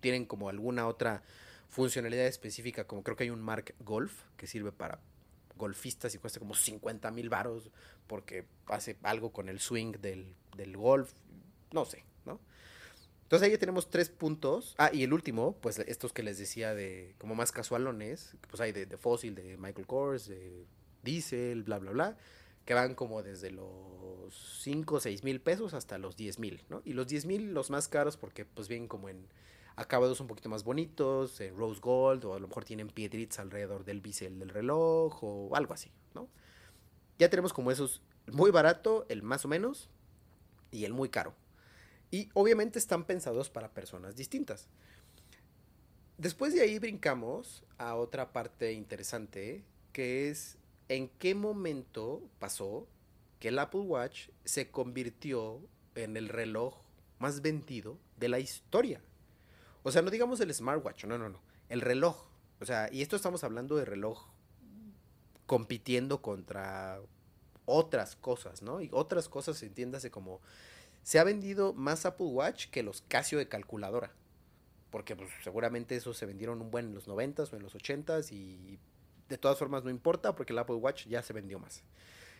[0.00, 1.22] tienen como alguna otra
[1.72, 5.00] funcionalidad específica, como creo que hay un Mark Golf que sirve para
[5.56, 7.70] golfistas y cuesta como 50 mil varos
[8.06, 10.36] porque hace algo con el swing del,
[10.76, 11.10] golf,
[11.72, 12.38] no sé, ¿no?
[13.22, 14.74] Entonces ahí ya tenemos tres puntos.
[14.76, 18.72] Ah, y el último, pues estos que les decía de como más casualones, pues hay
[18.72, 20.66] de, de Fossil, de Michael Kors, de
[21.02, 22.16] Diesel, bla, bla, bla,
[22.66, 26.82] que van como desde los 5 o 6 mil pesos hasta los 10 mil, ¿no?
[26.84, 29.26] Y los 10 mil los más caros porque pues vienen como en
[29.76, 33.84] acabados un poquito más bonitos, eh, rose gold, o a lo mejor tienen piedritas alrededor
[33.84, 36.28] del bisel del reloj, o algo así, ¿no?
[37.18, 39.88] Ya tenemos como esos, muy barato, el más o menos,
[40.70, 41.34] y el muy caro.
[42.10, 44.68] Y obviamente están pensados para personas distintas.
[46.18, 50.58] Después de ahí brincamos a otra parte interesante, que es
[50.88, 52.86] en qué momento pasó
[53.38, 55.60] que el Apple Watch se convirtió
[55.94, 56.82] en el reloj
[57.18, 59.00] más vendido de la historia.
[59.82, 61.40] O sea, no digamos el smartwatch, no, no, no.
[61.68, 62.26] El reloj.
[62.60, 64.28] O sea, y esto estamos hablando de reloj
[65.46, 67.00] compitiendo contra
[67.64, 68.80] otras cosas, ¿no?
[68.80, 70.40] Y otras cosas, entiéndase como...
[71.02, 74.12] Se ha vendido más Apple Watch que los Casio de calculadora.
[74.90, 78.30] Porque pues, seguramente esos se vendieron un buen en los 90s o en los 80s
[78.30, 78.78] y
[79.28, 81.82] de todas formas no importa porque el Apple Watch ya se vendió más.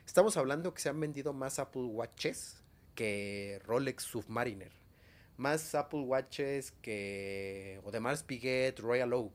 [0.07, 2.63] Estamos hablando que se han vendido más Apple Watches
[2.95, 4.82] que Rolex Submariner
[5.43, 9.33] más Apple Watches que Audemars Piguet, Royal Oak,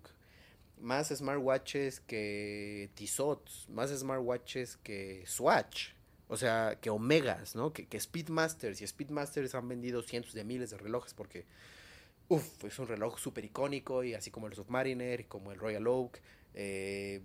[0.79, 5.89] más smartwatches que Tissot, más smartwatches que Swatch,
[6.29, 7.73] o sea, que Omegas, ¿no?
[7.73, 11.45] Que, que, Speedmasters y Speedmasters han vendido cientos de miles de relojes porque,
[12.29, 15.87] uff, es un reloj súper icónico y así como el Submariner y como el Royal
[15.87, 16.21] Oak.
[16.53, 17.21] Eh,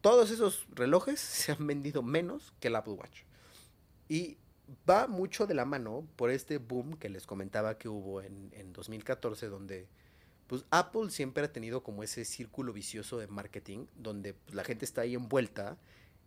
[0.00, 3.22] todos esos relojes se han vendido menos que el Apple Watch.
[4.08, 4.38] Y
[4.88, 8.72] va mucho de la mano por este boom que les comentaba que hubo en, en
[8.72, 9.88] 2014, donde
[10.46, 14.84] pues Apple siempre ha tenido como ese círculo vicioso de marketing, donde pues, la gente
[14.84, 15.78] está ahí envuelta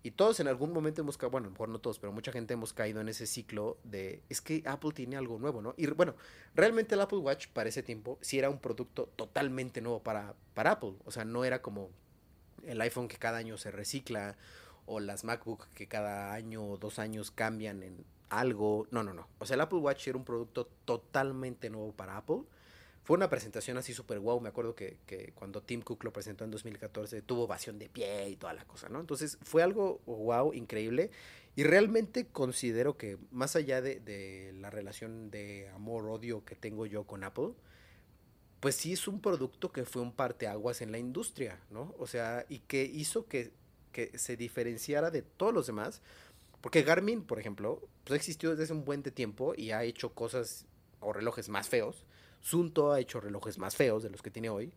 [0.05, 2.31] y todos en algún momento hemos caído, bueno, a lo mejor no todos, pero mucha
[2.31, 5.73] gente hemos caído en ese ciclo de, es que Apple tiene algo nuevo, ¿no?
[5.77, 6.13] Y bueno,
[6.53, 10.73] realmente el Apple Watch para ese tiempo sí era un producto totalmente nuevo para, para
[10.73, 11.89] Apple, o sea, no era como
[12.63, 14.37] el iPhone que cada año se recicla
[14.85, 18.87] o las MacBook que cada año o dos años cambian en algo.
[18.91, 19.27] No, no, no.
[19.39, 22.43] O sea, el Apple Watch era un producto totalmente nuevo para Apple.
[23.03, 24.41] Fue una presentación así súper wow.
[24.41, 28.29] Me acuerdo que, que, cuando Tim Cook lo presentó en 2014 tuvo ovación de pie
[28.29, 28.99] y toda la cosa, ¿no?
[28.99, 31.11] Entonces fue algo wow, increíble.
[31.55, 37.05] Y realmente considero que más allá de, de la relación de amor-odio que tengo yo
[37.05, 37.53] con Apple,
[38.59, 41.93] pues sí es un producto que fue un parteaguas en la industria, ¿no?
[41.99, 43.51] O sea, y que hizo que,
[43.91, 46.01] que se diferenciara de todos los demás.
[46.65, 50.65] Porque Garmin, por ejemplo, pues existió desde hace un buen tiempo y ha hecho cosas
[50.99, 52.07] o relojes más feos.
[52.41, 54.73] Sunto ha hecho relojes más feos de los que tiene hoy.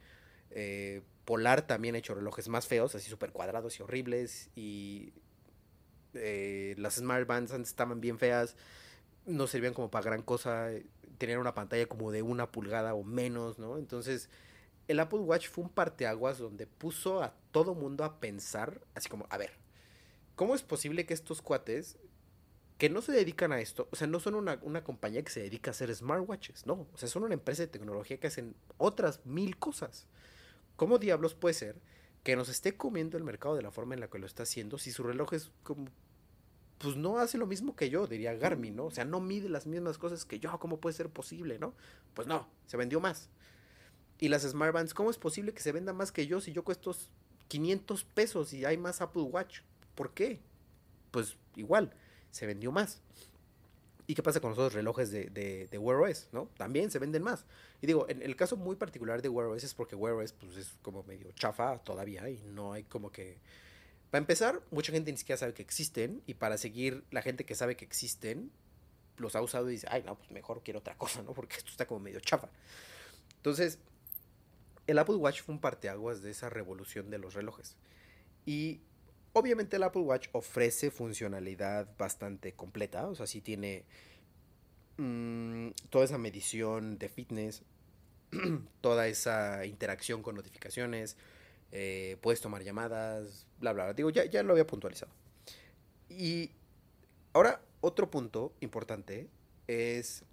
[0.51, 4.51] Eh, Polar también ha hecho relojes más feos, así súper cuadrados y horribles.
[4.55, 5.15] Y
[6.13, 8.55] eh, las Smart Bands antes estaban bien feas,
[9.25, 10.69] no servían como para gran cosa
[11.17, 13.79] tener una pantalla como de una pulgada o menos, ¿no?
[13.79, 14.29] Entonces,
[14.89, 19.27] el Apple Watch fue un parteaguas donde puso a todo mundo a pensar, así como,
[19.31, 19.53] a ver,
[20.39, 21.99] ¿cómo es posible que estos cuates
[22.79, 25.41] que no se dedican a esto, o sea, no son una, una, compañía que se
[25.41, 29.27] dedica a hacer smartwatches, no, o sea, son una empresa de tecnología que hacen otras
[29.27, 30.07] mil cosas.
[30.77, 31.75] ¿Cómo diablos puede ser
[32.23, 34.79] que nos esté comiendo el mercado de la forma en la que lo está haciendo
[34.79, 35.89] si su reloj es como
[36.79, 38.85] pues no hace lo mismo que yo, diría Garmin, ¿no?
[38.85, 41.75] O sea, no mide las mismas cosas que yo, ¿cómo puede ser posible, no?
[42.15, 43.29] Pues no, se vendió más.
[44.21, 46.95] Y las Smartbands, ¿cómo es posible que se venda más que yo si yo cuesto
[47.49, 49.63] 500 pesos y hay más Apple Watch?
[49.99, 50.39] ¿Por qué?
[51.11, 51.93] Pues igual,
[52.31, 53.03] se vendió más.
[54.07, 56.49] ¿Y qué pasa con los otros relojes de, de, de Wear OS, no?
[56.57, 57.47] También se venden más.
[57.83, 60.57] Y digo, en el caso muy particular de Wear OS es porque Wear OS pues,
[60.57, 63.41] es como medio chafa todavía y no hay como que
[64.13, 67.57] para empezar, mucha gente ni siquiera sabe que existen y para seguir la gente que
[67.57, 68.53] sabe que existen,
[69.17, 71.35] los ha usado y dice, ay, no, pues mejor quiero otra cosa, ¿no?
[71.35, 72.51] Porque esto está como medio chafa.
[73.35, 73.81] Entonces,
[74.87, 77.75] el Apple Watch fue un parteaguas de esa revolución de los relojes.
[78.47, 78.81] Y
[79.39, 83.85] obviamente el Apple Watch ofrece funcionalidad bastante completa, o sea, sí tiene
[84.97, 87.63] mmm, toda esa medición de fitness,
[88.81, 91.17] toda esa interacción con notificaciones,
[91.73, 93.95] eh, puedes tomar llamadas, bla, bla, bla.
[93.95, 95.13] Digo, ya, ya lo había puntualizado.
[96.09, 96.51] Y
[97.33, 99.29] ahora, otro punto importante
[99.67, 100.25] es...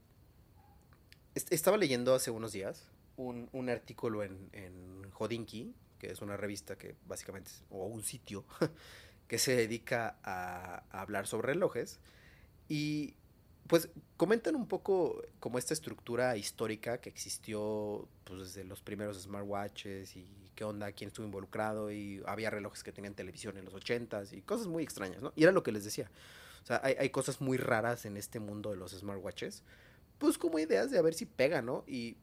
[1.49, 5.73] estaba leyendo hace unos días un, un artículo en, en Hodinky,
[6.11, 8.45] es una revista que básicamente, o un sitio,
[9.27, 11.99] que se dedica a, hablar sobre relojes.
[12.67, 13.15] Y
[13.67, 20.15] pues comentan un poco como esta estructura histórica que existió pues, desde los primeros smartwatches
[20.15, 24.33] y qué onda, quién estuvo involucrado y había relojes que tenían televisión en los ochentas
[24.33, 25.33] y cosas muy extrañas, ¿no?
[25.35, 26.09] Y era lo que les decía.
[26.63, 29.63] O sea, hay, hay cosas muy raras en este mundo de los smartwatches,
[30.17, 31.83] pues como ideas de a ver si pega, ¿no?
[31.87, 32.17] Y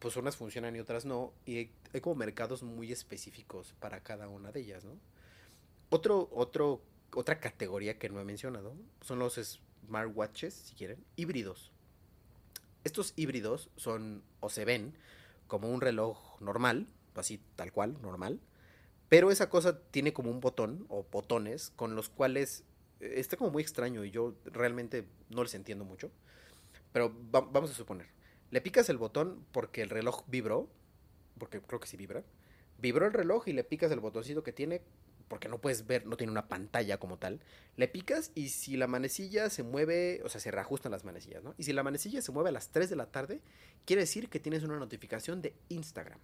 [0.00, 1.56] pues unas funcionan y otras no, y
[1.92, 4.98] hay, como mercados muy específicos para cada una de ellas, ¿no?
[5.90, 6.80] Otro, otro,
[7.12, 9.38] otra categoría que no he mencionado son los
[9.86, 11.70] smartwatches, si quieren, híbridos.
[12.82, 14.94] Estos híbridos son o se ven
[15.46, 18.40] como un reloj normal, así tal cual, normal.
[19.10, 22.64] Pero esa cosa tiene como un botón o botones con los cuales
[23.00, 26.10] eh, está como muy extraño y yo realmente no les entiendo mucho.
[26.92, 28.06] Pero va vamos a suponer,
[28.50, 30.68] le picas el botón porque el reloj vibró,
[31.38, 32.24] porque creo que sí vibra.
[32.78, 34.82] Vibró el reloj y le picas el botoncito que tiene
[35.30, 37.38] porque no puedes ver, no tiene una pantalla como tal,
[37.76, 41.54] le picas y si la manecilla se mueve, o sea, se reajustan las manecillas, ¿no?
[41.56, 43.40] Y si la manecilla se mueve a las 3 de la tarde,
[43.84, 46.18] quiere decir que tienes una notificación de Instagram.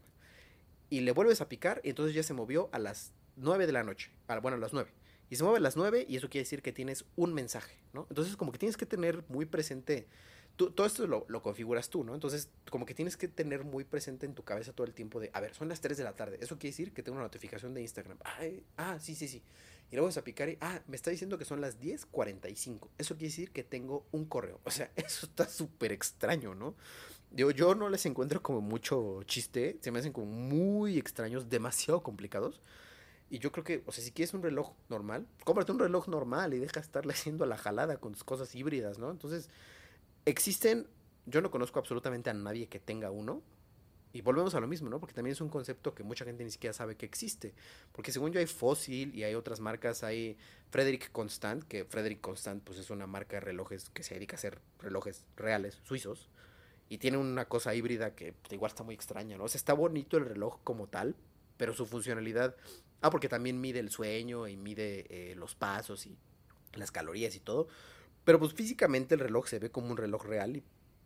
[0.91, 3.85] Y le vuelves a picar y entonces ya se movió a las 9 de la
[3.85, 4.11] noche,
[4.43, 4.91] bueno, a las 9.
[5.31, 8.09] Y se mueve a las 9 y eso quiere decir que tienes un mensaje, ¿no?
[8.11, 10.09] Entonces como que tienes que tener muy presente
[10.57, 12.15] tú, todo esto lo, lo, configuras tú, ¿no?
[12.15, 15.31] Entonces, como que tienes que tener muy presente en tu cabeza todo el tiempo de,
[15.33, 16.39] a ver, son las 3 de la tarde.
[16.41, 18.19] Eso quiere decir que tengo una notificación de Instagram.
[18.25, 19.43] Ay, ah, sí, sí, sí.
[19.91, 22.89] Y luego vas a picar y, ah, me está diciendo que son las 10.45.
[22.99, 24.61] Eso quiere decir que tengo un correo.
[24.65, 26.75] O sea, eso está súper extraño, ¿no?
[27.31, 29.79] Digo, yo no les encuentro como mucho chiste.
[29.81, 32.61] Se me hacen como muy extraños, demasiado complicados.
[33.29, 36.55] Y yo creo que, o sea, si quieres un reloj normal, cómprate un reloj normal
[36.55, 39.11] y deja de estarle haciendo a la jalada con tus cosas híbridas, ¿no?
[39.11, 39.51] Entonces,
[40.27, 40.87] existen,
[41.25, 43.43] yo no conozco absolutamente a nadie que tenga uno.
[44.13, 44.99] Y volvemos a lo mismo, ¿no?
[44.99, 47.53] Porque también es un concepto que mucha gente ni siquiera sabe que existe.
[47.93, 50.39] Porque según yo hay Fossil y hay otras marcas, hay
[50.71, 54.39] Frederick Constant, que Frederick Constant pues es una marca de relojes que se dedica a
[54.39, 56.31] hacer relojes reales, suizos.
[56.89, 59.45] Y tiene una cosa híbrida que igual está muy extraña, ¿no?
[59.45, 61.15] O sea, está bonito el reloj como tal,
[61.57, 62.57] pero su funcionalidad...
[63.03, 66.17] Ah, porque también mide el sueño y mide eh, los pasos y
[66.73, 67.69] las calorías y todo.
[68.27, 70.65] Pero pues físicamente el reloj se ve como un reloj real y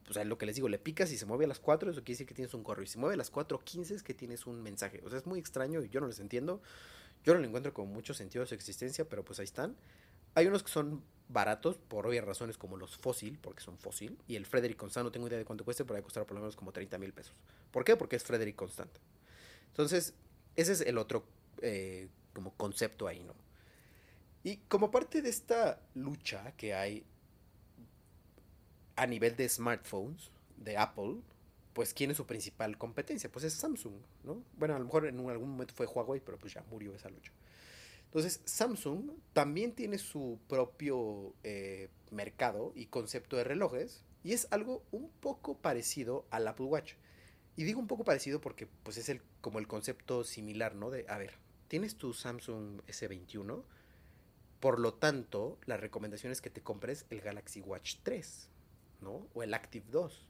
[0.09, 2.00] o sea, lo que les digo, le picas y se mueve a las 4, eso
[2.00, 2.83] quiere decir que tienes un correo.
[2.83, 5.00] Y si se mueve a las 4.15 es que tienes un mensaje.
[5.04, 6.61] O sea, es muy extraño y yo no les entiendo.
[7.22, 9.76] Yo no le encuentro con mucho sentido a su existencia, pero pues ahí están.
[10.35, 14.18] Hay unos que son baratos, por obvias razones, como los Fossil, porque son Fossil.
[14.26, 16.35] Y el Frederick Constant, no tengo idea de cuánto cueste, pero va a costar por
[16.35, 17.35] lo menos como 30 mil pesos.
[17.70, 17.94] ¿Por qué?
[17.96, 18.90] Porque es Frederick Constant.
[19.68, 20.14] Entonces,
[20.56, 21.24] ese es el otro
[21.62, 23.35] eh, como concepto ahí, ¿no?
[24.42, 27.05] Y como parte de esta lucha que hay
[28.96, 31.16] a nivel de smartphones de Apple,
[31.72, 33.31] pues ¿quién es su principal competencia?
[33.31, 34.42] Pues es Samsung, ¿no?
[34.57, 37.33] Bueno, a lo mejor en algún momento fue Huawei, pero pues ya murió esa lucha.
[38.07, 44.83] Entonces, Samsung también tiene su propio eh, mercado y concepto de relojes y es algo
[44.90, 46.94] un poco parecido al Apple Watch.
[47.57, 50.90] Y digo un poco parecido porque pues es el, como el concepto similar, ¿no?
[50.90, 51.35] De, a ver,
[51.68, 53.62] tienes tu Samsung S21,
[54.60, 58.48] por lo tanto, la recomendación es que te compres el Galaxy Watch 3,
[59.00, 59.26] ¿no?
[59.34, 60.26] O el Active 2,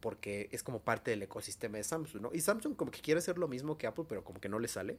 [0.00, 2.30] porque es como parte del ecosistema de Samsung, ¿no?
[2.32, 4.68] Y Samsung como que quiere hacer lo mismo que Apple, pero como que no le
[4.68, 4.98] sale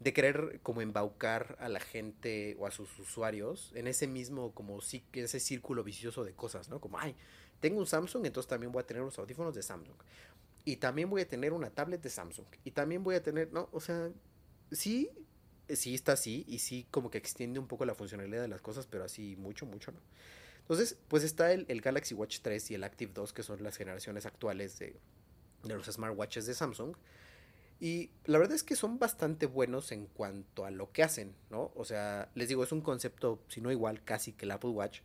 [0.00, 4.80] de querer como embaucar a la gente o a sus usuarios en ese mismo como
[4.80, 6.80] ese círculo vicioso de cosas, ¿no?
[6.80, 7.14] Como, ay,
[7.60, 9.96] tengo un Samsung, entonces también voy a tener unos audífonos de Samsung.
[10.64, 12.46] Y también voy a tener una tablet de Samsung.
[12.64, 14.10] Y también voy a tener, no, o sea,
[14.72, 15.10] sí,
[15.68, 18.86] sí está así y sí como que extiende un poco la funcionalidad de las cosas,
[18.86, 20.00] pero así mucho, mucho no.
[20.60, 23.76] Entonces, pues está el, el Galaxy Watch 3 y el Active 2, que son las
[23.76, 24.96] generaciones actuales de,
[25.64, 26.94] de los smartwatches de Samsung.
[27.80, 31.72] Y la verdad es que son bastante buenos en cuanto a lo que hacen, ¿no?
[31.74, 35.00] O sea, les digo, es un concepto, si no igual, casi que el Apple Watch.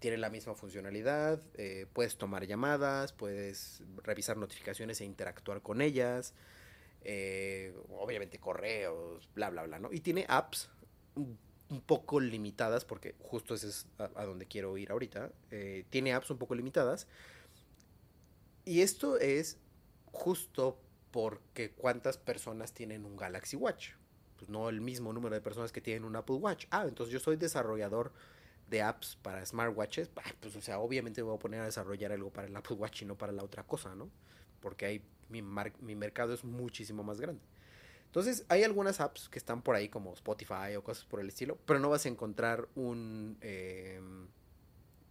[0.00, 6.34] Tiene la misma funcionalidad, eh, puedes tomar llamadas, puedes revisar notificaciones e interactuar con ellas,
[7.08, 9.92] eh, obviamente correos, bla, bla, bla, ¿no?
[9.92, 10.68] Y tiene apps
[11.14, 11.38] un,
[11.86, 15.30] poco limitadas, porque justo ese es a, donde quiero ir ahorita.
[15.52, 17.06] Eh, tiene apps un poco limitadas.
[18.64, 19.58] Y esto es
[20.06, 20.80] justo
[21.12, 23.90] porque cuántas personas tienen un Galaxy Watch.
[24.36, 26.66] Pues no el mismo número de personas que tienen un Apple Watch.
[26.72, 28.12] Ah, entonces yo soy desarrollador
[28.68, 30.10] de apps para smartwatches.
[30.40, 33.04] Pues o sea, obviamente voy a poner a desarrollar algo para el Apple Watch y
[33.04, 34.10] no para la otra cosa, ¿no?
[34.60, 37.42] Porque hay, mi, mi mercado es muchísimo más grande.
[38.16, 41.58] Entonces, hay algunas apps que están por ahí como Spotify o cosas por el estilo,
[41.66, 43.36] pero no vas a encontrar un...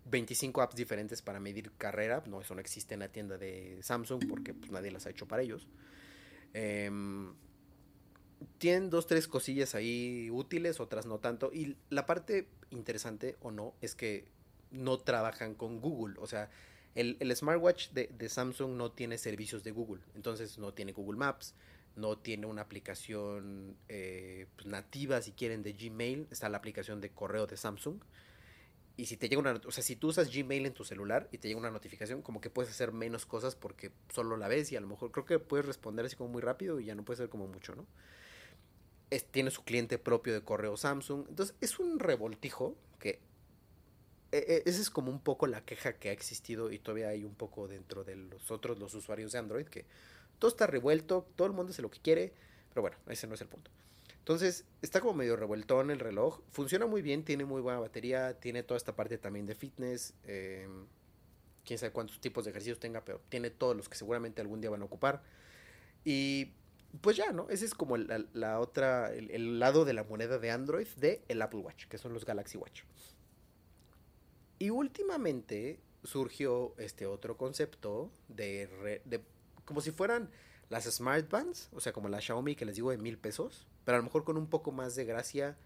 [0.06, 2.24] 25 em, apps diferentes para medir carrera.
[2.26, 5.28] No, eso no existe en la tienda de Samsung porque pues, nadie las ha hecho
[5.28, 5.68] para ellos.
[6.54, 7.36] Em,
[8.58, 11.52] tienen dos, tres cosillas ahí útiles, otras no tanto.
[11.54, 14.26] Y la parte interesante o no es que
[14.72, 16.16] no trabajan con Google.
[16.20, 16.50] O sea,
[16.96, 20.02] el, smartwatch de, Samsung no tiene servicios de Google.
[20.16, 21.54] Entonces no tiene Google Maps,
[21.96, 26.28] no tiene una aplicación eh, pues, nativa, si quieren, de Gmail.
[26.32, 28.00] Está la aplicación de correo de Samsung
[28.98, 31.38] y si te llega una, o sea, si tú usas Gmail en tu celular y
[31.38, 34.78] te llega una notificación, como que puedes hacer menos cosas porque solo la ves y
[34.78, 37.18] a lo mejor creo que puedes responder así como muy rápido y ya no puede
[37.18, 37.86] ser como mucho, ¿no?
[39.32, 43.22] tiene su cliente propio de correo Samsung, entonces es un revoltijo que
[44.32, 47.68] esa es como un poco la queja que ha existido y todavía hay un poco
[47.68, 49.86] dentro de los otros, los usuarios de Android, que
[50.40, 52.34] todo está revuelto, todo el mundo hace lo que quiere,
[52.70, 53.72] pero bueno, ese no es el punto.
[54.26, 56.42] Entonces, está como medio revueltón el reloj.
[56.50, 60.16] Funciona muy bien, tiene muy buena batería, tiene toda esta parte también de fitness.
[60.24, 60.88] Em,
[61.64, 64.72] quién sabe cuántos tipos de ejercicios tenga, pero tiene todos los que seguramente algún día
[64.72, 65.22] van a ocupar.
[66.04, 66.54] Y
[67.02, 67.50] pues ya, ¿no?
[67.50, 71.60] Ese es como la, otra, el, lado de la moneda de Android de el Apple
[71.60, 72.82] Watch, que son los Galaxy Watch.
[74.60, 79.22] Y últimamente surgió este otro concepto de, de
[79.66, 80.30] como si fueran
[80.70, 83.98] las Smart Bands, o sea, como la Xiaomi que les digo de mil pesos, pero
[83.98, 85.58] a lo mejor con un poco más de gracia,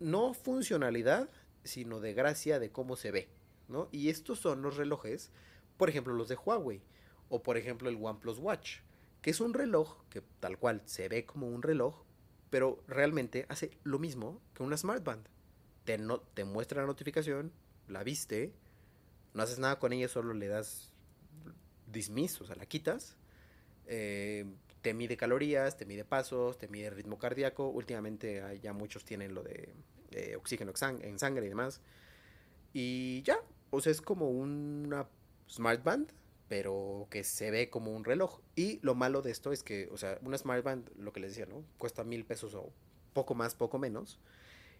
[0.00, 1.28] no funcionalidad,
[1.64, 3.28] sino de gracia de cómo se ve,
[3.68, 3.88] ¿no?
[3.92, 5.30] Y estos son los relojes,
[5.76, 6.82] por ejemplo, los de Huawei,
[7.28, 8.78] o por ejemplo el OnePlus Watch,
[9.22, 12.04] que es un reloj que tal cual se ve como un reloj,
[12.50, 15.26] pero realmente hace lo mismo que una smartband.
[15.84, 17.52] Te, no, te muestra la notificación,
[17.88, 18.52] la viste,
[19.34, 20.92] no haces nada con ella, solo le das
[21.86, 23.16] dismiss, o sea, la quitas,
[23.86, 24.44] eh,
[24.82, 27.68] te mide calorías, te mide pasos, te mide ritmo cardíaco.
[27.68, 29.74] Últimamente ya muchos tienen lo de
[30.36, 31.80] oxígeno en sangre y demás.
[32.72, 33.38] Y ya,
[33.70, 35.08] o sea, es como una
[35.48, 36.12] smart band,
[36.48, 38.40] pero que se ve como un reloj.
[38.54, 41.30] Y lo malo de esto es que, o sea, una smart band, lo que les
[41.30, 41.64] decía, ¿no?
[41.78, 42.72] Cuesta mil pesos o
[43.12, 44.20] poco más, poco menos.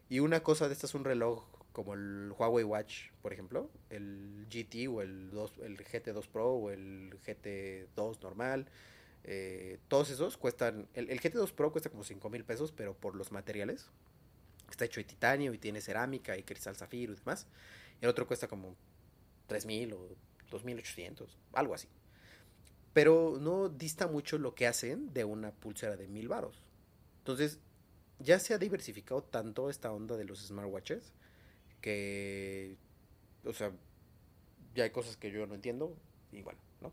[0.08, 1.44] Y una cosa de esta es un reloj
[1.76, 6.70] como el Huawei Watch, por ejemplo, el GT o el, 2, el GT2 Pro o
[6.70, 8.66] el GT2 normal
[9.28, 13.30] eh, todos esos cuestan, el, GT2 Pro cuesta como 5 mil pesos, pero por los
[13.30, 13.90] materiales.
[14.70, 17.46] Está hecho de titanio y tiene cerámica y cristal zafiro y demás.
[18.00, 18.74] El otro cuesta como
[19.48, 20.08] 3 mil o
[20.50, 21.88] 2800, algo así.
[22.94, 26.62] Pero no dista mucho lo que hacen de una pulsera de mil varos.
[27.18, 27.58] Entonces,
[28.18, 31.12] ya se ha diversificado tanto esta onda de los smartwatches
[31.86, 32.76] que,
[33.44, 33.70] o sea,
[34.74, 35.96] ya hay cosas que yo no entiendo
[36.32, 36.92] y bueno, ¿no?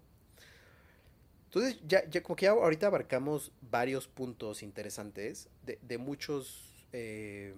[1.45, 7.55] Entonces, ya, como que ahorita abarcamos varios puntos interesantes de, de muchos eh,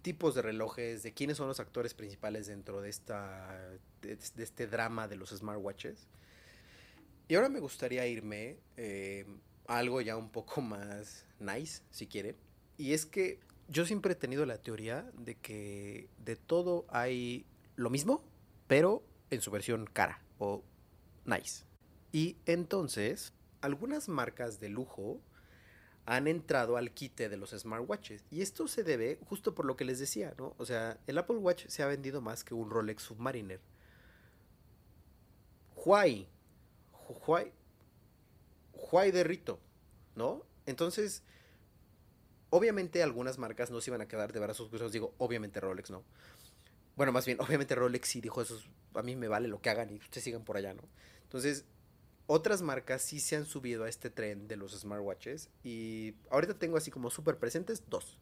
[0.00, 3.60] tipos de relojes, de quiénes son los actores principales dentro de, esta,
[4.00, 6.08] de, este drama de los smartwatches.
[7.28, 9.26] Y ahora me gustaría irme eh,
[9.66, 12.36] a algo ya un poco más nice, si quieren.
[12.78, 13.38] Y es que
[13.68, 17.46] yo siempre he tenido la teoría de que de todo hay
[17.76, 18.22] lo mismo,
[18.66, 20.62] pero en su versión cara o
[21.24, 21.64] nice.
[22.12, 25.20] Y entonces, algunas marcas de lujo
[26.06, 28.24] han entrado al quite de los smartwatches.
[28.30, 30.54] Y esto se debe justo por lo que les decía, ¿no?
[30.58, 33.60] O sea, el Apple Watch se ha vendido más que un Rolex Submariner.
[35.74, 36.28] Huawei.
[37.26, 37.52] Huawei.
[38.72, 39.58] Huawei de Rito,
[40.14, 40.44] ¿no?
[40.66, 41.22] Entonces,
[42.54, 44.92] obviamente algunas marcas no se iban a quedar de brazos cruzados.
[44.92, 46.04] Digo, obviamente Rolex no.
[46.94, 48.60] Bueno, más bien, obviamente Rolex sí dijo eso.
[48.94, 50.82] A mí me vale lo que hagan y ustedes sigan por allá, ¿no?
[51.24, 51.64] Entonces,
[52.28, 56.76] otras marcas sí se han subido a este tren de los smartwatches y ahorita tengo
[56.76, 58.20] así como súper presentes dos.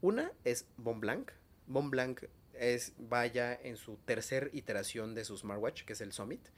[0.00, 1.32] Una es Montblanc.
[1.66, 2.22] Montblanc
[2.54, 6.48] es vaya en su tercer iteración de su smartwatch, que es el Summit.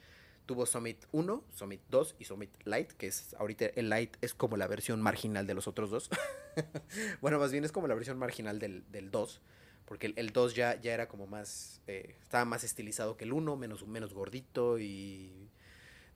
[0.49, 4.57] Tuvo Summit 1, Summit 2 y Summit Lite, que es ahorita el Lite es como
[4.57, 6.09] la versión marginal de los otros dos.
[7.20, 9.42] bueno, más bien es como la versión marginal del, del 2,
[9.84, 13.34] porque el, el 2 ya, ya era como más, eh, estaba más estilizado que el
[13.34, 15.51] 1, menos, menos gordito y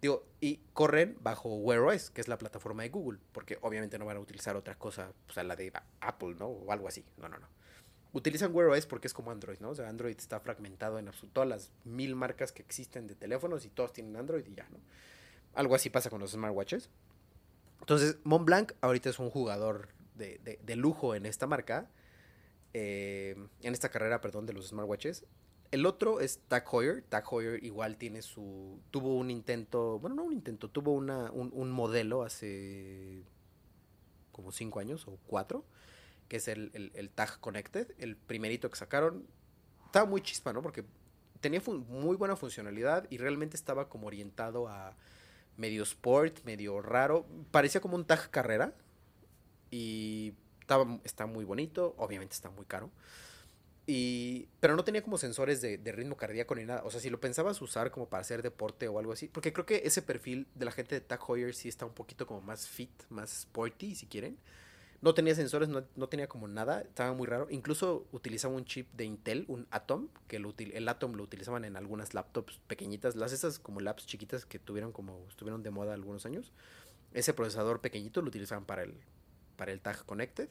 [0.01, 4.07] Digo, y corren bajo Wear OS, que es la plataforma de Google, porque obviamente no
[4.07, 6.47] van a utilizar otra cosa, o sea, la de Apple, ¿no?
[6.47, 7.05] O algo así.
[7.19, 7.47] No, no, no.
[8.13, 9.71] Utilizan Wear OS porque es como Android, ¿no?
[9.71, 13.71] O sea, Android está fragmentado en todas las mil marcas que existen de teléfonos y
[13.71, 14.79] todos tienen Android y ya, ¿no?
[15.55, 16.91] Algo así pasa con los smartwatches.
[17.81, 21.91] Entonces, Montblanc ahorita es un jugador de, de, lujo en esta marca,
[22.75, 25.25] eh, en esta carrera, perdón, de los smartwatches.
[25.73, 27.03] El otro es Tag Heuer.
[27.03, 28.79] Tag Heuer igual tiene su.
[28.91, 29.99] Tuvo un intento.
[29.99, 30.69] Bueno, no un intento.
[30.69, 33.25] Tuvo una, un, un modelo hace.
[34.33, 35.65] como cinco años o cuatro.
[36.33, 37.93] Que es el, el, el, Tag Connected.
[37.99, 39.27] El primerito que sacaron.
[39.85, 40.63] Estaba muy chispa, ¿no?
[40.63, 40.83] Porque
[41.43, 44.97] tenía muy buena funcionalidad y realmente estaba como orientado a
[45.59, 47.27] medio sport, medio raro.
[47.51, 48.73] Parecía como un Tag Carrera.
[49.71, 51.95] Y estaba, está muy bonito.
[51.99, 52.91] Obviamente está muy caro.
[53.87, 56.83] Y, pero no tenía como sensores de, de, ritmo cardíaco ni nada.
[56.87, 59.29] O sea, si lo pensabas usar como para hacer deporte o algo así.
[59.29, 62.27] Porque creo que ese perfil de la gente de Tag Heuer sí está un poquito
[62.27, 64.39] como más fit, más sporty, si quieren.
[65.03, 66.81] No tenía sensores, no, no tenía como nada.
[66.83, 67.49] Estaba muy raro.
[67.51, 70.09] Incluso utilizaba un chip de Intel, un Atom.
[70.29, 73.17] Que el Atom lo utilizaban en algunas laptops pequeñitas.
[73.17, 76.53] Las esas como laptops chiquitas que tuvieron como estuvieron de moda algunos años.
[77.13, 78.95] Ese procesador pequeñito lo utilizaban para el,
[79.57, 80.49] para el Tag Connected.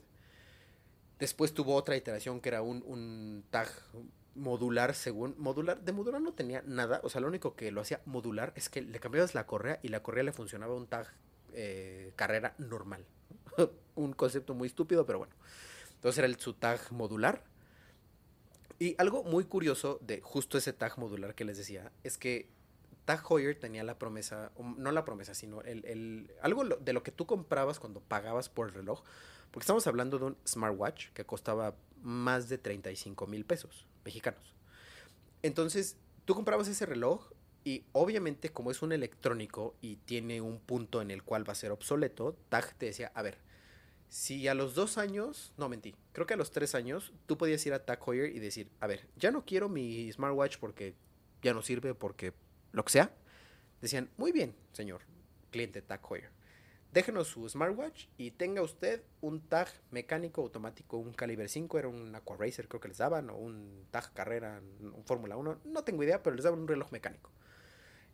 [1.18, 3.70] Después tuvo otra iteración que era un, un tag
[4.36, 8.00] modular según modular de modular no tenía nada o sea lo único que lo hacía
[8.06, 11.08] modular es que le cambiabas la correa y la correa le funcionaba un tag
[11.52, 13.06] eh, carrera normal
[13.96, 15.34] un concepto muy estúpido pero bueno
[15.96, 17.44] entonces era el, su tag modular
[18.80, 22.50] y algo muy curioso de justo ese tag modular que les decía es que
[23.06, 27.12] Tag Heuer tenía la promesa no la promesa sino el, el algo de lo que
[27.12, 29.04] tú comprabas cuando pagabas por el reloj
[29.52, 34.56] porque estamos hablando de un smartwatch que costaba más de 35 mil pesos mexicanos.
[35.44, 37.30] Entonces, tú comprabas ese reloj
[37.64, 41.56] y obviamente como es un electrónico y tiene un punto en el cual va a
[41.56, 43.38] ser obsoleto, TAG te decía, a ver,
[44.10, 47.66] si a los dos años, no mentí, creo que a los tres años tú podías
[47.66, 50.96] ir a Tag Heuer y decir, a ver, ya no quiero mi smartwatch porque
[51.42, 52.34] ya no sirve, porque
[52.72, 53.16] lo que sea.
[53.82, 55.02] Decían, muy bien, señor
[55.50, 56.32] cliente Tag Heuer
[56.92, 62.14] déjenos su smartwatch y tenga usted un tag mecánico automático, un calibre 5, era un
[62.16, 66.04] Aqua Racer creo que les daban, o un tag carrera, un Fórmula 1, no tengo
[66.04, 67.32] idea, pero les daban un reloj mecánico.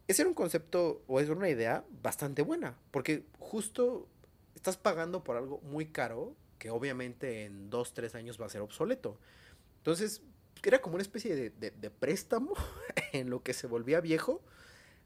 [0.08, 4.08] Ese era un concepto o es una idea bastante buena, porque justo
[4.55, 8.62] estás pagando por algo muy caro que obviamente en 2, 3 años va a ser
[8.62, 9.20] obsoleto.
[9.78, 10.22] Entonces,
[10.64, 12.53] era como una especie de préstamo
[13.14, 14.41] en lo que se volvía viejo.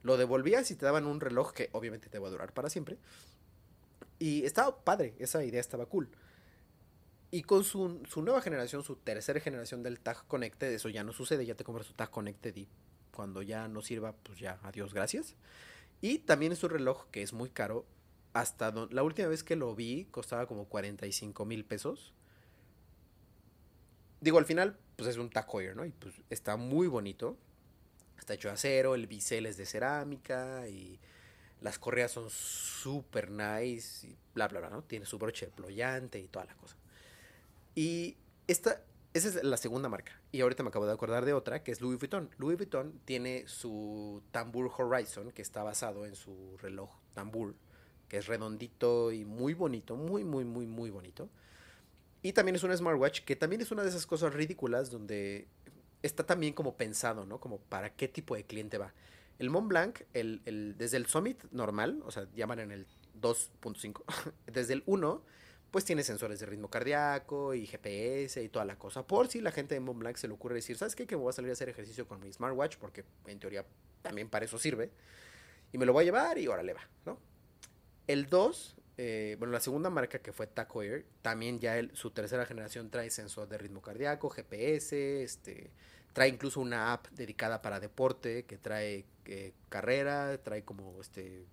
[0.04, 2.98] Lo devolvías y te daban un reloj que obviamente te va a durar para siempre
[4.22, 6.08] y estaba padre, esa idea estaba cool.
[7.32, 11.12] Y con su, su, nueva generación, su tercera generación del Tag Connected, eso ya no
[11.12, 12.68] sucede, ya te compras tu Tag Connected y
[13.12, 15.36] cuando ya no sirva, pues ya, adiós, gracias.
[16.02, 17.86] Y también es un reloj que es muy caro.
[18.34, 22.14] Hasta don, la última vez que lo vi costaba como 45 mil pesos.
[24.22, 25.86] Digo, al final, pues es un Tag Heuer, ¿no?
[25.86, 27.38] Y pues está muy bonito.
[28.18, 31.00] Está hecho de acero, el bisel es de cerámica y
[31.62, 34.84] las correas son súper nice y bla, bla, bla, ¿no?
[34.84, 36.76] Tiene su broche ployante y toda la cosa.
[37.76, 38.82] Y esta,
[39.14, 40.20] esa es la segunda marca.
[40.32, 42.30] Y ahorita me acabo de acordar de otra, que es Louis Vuitton.
[42.38, 47.56] Louis Vuitton tiene su Tambour Horizon, que está basado en su reloj Tambour,
[48.08, 51.30] que es redondito y muy bonito, muy, muy, muy, muy bonito.
[52.22, 55.48] Y también es un smartwatch, que también es una de esas cosas ridículas donde
[56.04, 57.40] está también como pensado, ¿no?
[57.40, 58.94] Como para qué tipo de cliente va.
[59.40, 62.88] El Mont Blanc, el, el, desde el Summit normal, o sea, llaman en el
[63.20, 64.04] 2.5,
[64.48, 65.22] desde el 1
[65.72, 69.08] pues tiene sensores de ritmo cardíaco y GPS y toda la cosa.
[69.08, 71.08] Por si la gente de Mont Blanc se le ocurre decir, ¿sabes qué?
[71.08, 73.66] Que voy a salir a hacer ejercicio con mi smartwatch, porque en teoría
[74.02, 74.92] también para eso sirve.
[75.72, 77.18] Y me lo voy a llevar y órale va, ¿no?
[78.06, 82.46] El 2, eh, bueno, la segunda marca que fue Tac Heuer, también ya su tercera
[82.46, 85.72] generación trae sensor de ritmo cardíaco, GPS, este,
[86.12, 91.46] trae incluso una app dedicada para deporte que trae eh, carrera, trae como este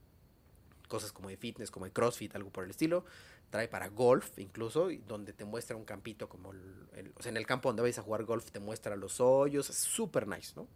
[0.88, 3.04] cosas como de fitness, como de CrossFit, algo por el estilo
[3.51, 7.46] trae para golf incluso, donde te muestra un campito como el, o sea, en el
[7.46, 10.68] campo donde vais a jugar golf te muestra los hoyos, es súper nice, ¿no?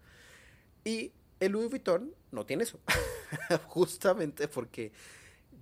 [0.85, 2.81] Y el Louis Vuitton no tiene eso,
[3.69, 4.93] justamente porque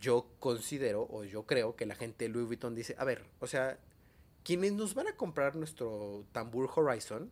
[0.01, 3.47] yo considero o yo creo que la gente de Louis Vuitton dice, a ver, o
[3.47, 3.79] sea,
[4.43, 7.31] quienes nos van a comprar nuestro Tambour Horizon,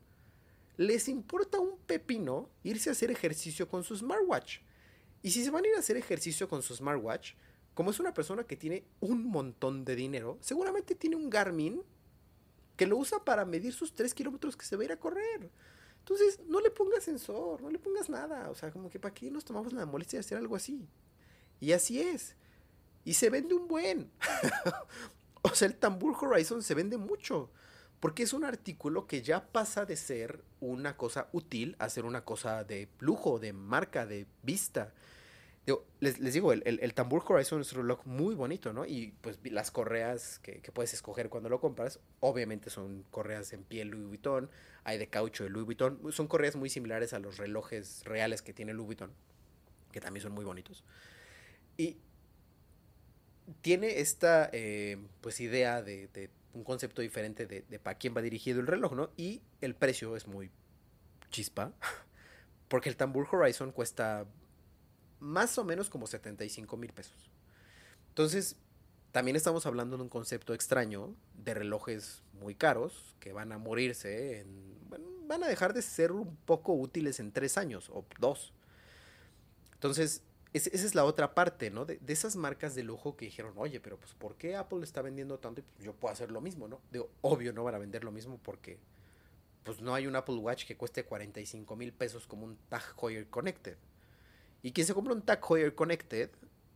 [0.77, 4.59] les importa un pepino irse a hacer ejercicio con su smartwatch.
[5.23, 7.33] Y si se van a ir a hacer ejercicio con su smartwatch,
[7.79, 11.81] como es una persona que tiene un montón de dinero, seguramente tiene un Garmin
[12.77, 15.49] que lo usa para medir sus 3 kilómetros que se va a ir a correr.
[16.01, 18.51] Entonces, no le pongas sensor, no le pongas nada.
[18.51, 20.89] O sea, como que para qué nos tomamos la molestia de hacer algo así.
[21.61, 22.35] Y así es.
[23.05, 24.11] Y se vende un buen.
[25.43, 27.49] o sea, el Tambur Horizon se vende mucho.
[28.01, 32.25] Porque es un artículo que ya pasa de ser una cosa útil a ser una
[32.25, 34.93] cosa de lujo, de marca, de vista
[36.01, 38.87] les, digo, el, el, Tambur Horizon es un reloj muy bonito, ¿no?
[38.87, 43.89] Y pues las correas que, puedes escoger cuando lo compras, obviamente son correas en piel
[43.89, 44.51] Louis Vuitton,
[44.85, 48.53] hay de caucho de Louis Vuitton, son correas muy similares a los relojes reales que
[48.53, 49.13] tiene Louis Vuitton,
[49.93, 50.85] que también son muy bonitos.
[51.77, 51.99] Y
[53.61, 58.23] tiene esta, eh, pues, idea de, de, un concepto diferente de, de para quién va
[58.23, 59.11] dirigido el reloj, ¿no?
[59.17, 60.51] Y el precio es muy
[61.31, 61.73] chispa,
[62.69, 64.27] porque el Tambur Horizon cuesta
[65.21, 67.31] más o menos como 75 mil pesos.
[68.09, 68.57] Entonces,
[69.13, 74.41] también estamos hablando de un concepto extraño de relojes muy caros que van a morirse,
[74.41, 74.79] en,
[75.27, 78.53] van a dejar de ser un poco útiles en tres años o dos.
[79.75, 81.85] Entonces, esa es la otra parte, ¿no?
[81.85, 85.39] De, esas marcas de lujo que dijeron, oye, pero pues ¿por qué Apple está vendiendo
[85.39, 86.81] tanto y pues, yo puedo hacer lo mismo, ¿no?
[86.91, 88.79] Digo, obvio no van a vender lo mismo porque
[89.63, 93.29] pues no hay un Apple Watch que cueste 45 mil pesos como un Tag Heuer
[93.29, 93.77] Connected.
[94.63, 96.31] Y quien se compra un Tag Heuer Connected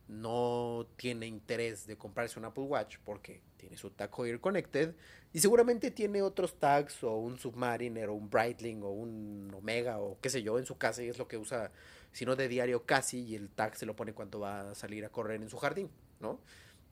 [0.07, 4.95] no tiene interés de comprarse un Apple Watch porque tiene su Tag Heuer Connected
[5.31, 10.19] y seguramente tiene otros tags o un Submariner o un Breitling o un Omega o
[10.21, 11.71] qué sé yo en su casa y es lo que usa,
[12.11, 15.05] si no de diario casi y el tag se lo pone cuando va a salir
[15.05, 16.39] a correr en su jardín, ¿no?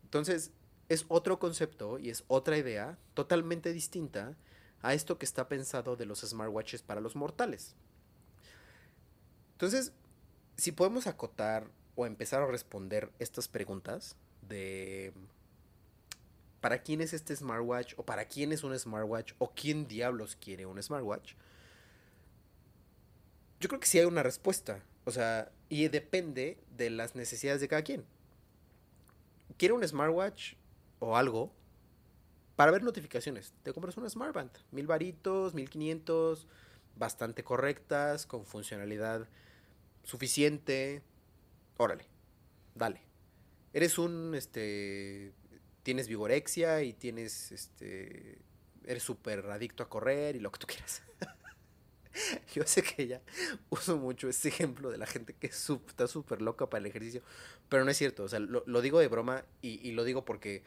[0.03, 0.51] Entonces
[0.89, 4.35] es otro concepto y es otra idea totalmente distinta
[4.81, 7.75] a esto que está pensado de los smartwatches para los mortales.
[9.53, 9.93] Entonces,
[10.61, 14.15] si podemos acotar o empezar a responder estas preguntas
[14.47, 15.11] de
[16.59, 20.67] para quién es este smartwatch o para quién es un smartwatch o quién diablos quiere
[20.67, 21.33] un smartwatch,
[23.59, 24.83] yo creo que sí hay una respuesta.
[25.05, 28.05] O sea, y depende de las necesidades de cada quien.
[29.57, 30.53] Quiere un smartwatch
[30.99, 31.51] o algo
[32.55, 33.51] para ver notificaciones.
[33.63, 36.45] Te compras una smartband, mil varitos, mil quinientos,
[36.97, 39.27] bastante correctas, con funcionalidad
[40.03, 41.01] suficiente.
[41.77, 42.05] Órale,
[42.75, 43.01] dale.
[43.73, 45.33] Eres un, este,
[45.83, 48.39] tienes vigorexia y tienes, este,
[48.85, 51.03] eres súper adicto a correr y lo que tú quieras.
[52.53, 53.21] Yo sé que ya
[53.69, 57.21] uso mucho este ejemplo de la gente que está súper loca para el ejercicio,
[57.69, 60.63] pero no es cierto, o sea, lo, digo de broma y, y, lo digo porque,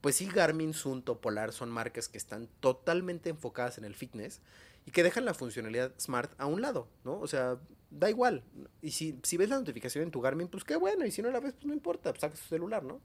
[0.00, 4.40] pues sí, Garmin, Sunto, Polar son marcas que están totalmente enfocadas en el fitness
[4.86, 7.20] y que dejan la funcionalidad smart a un lado, ¿no?
[7.20, 7.58] O sea,
[7.90, 8.42] da igual.
[8.82, 11.06] Y si, si ves la notificación en tu Garmin, pues qué bueno.
[11.06, 13.00] Y si no la ves, pues no importa, pues sacas tu celular, ¿no?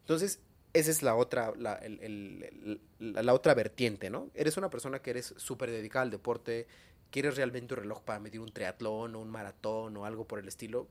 [0.00, 0.40] Entonces,
[0.72, 4.30] esa es la otra, la, el, la, otra vertiente, ¿no?
[4.34, 6.66] Eres una persona que eres súper dedicada al deporte,
[7.10, 10.48] quieres realmente un reloj para medir un triatlón o un maratón o algo por el
[10.48, 10.88] estilo.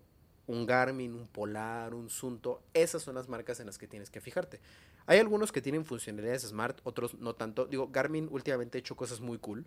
[0.47, 4.21] Un Garmin, un Polar, un Sunto, esas son las marcas en las que tienes que
[4.21, 4.61] fijarte.
[5.05, 7.65] Hay algunos que tienen funcionalidades smart, otros no tanto.
[7.65, 9.65] Digo, Garmin últimamente ha hecho cosas muy cool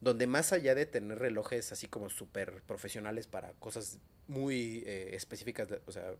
[0.00, 5.68] donde más allá de tener relojes así como súper profesionales para cosas muy eh, específicas,
[5.86, 6.14] o sea,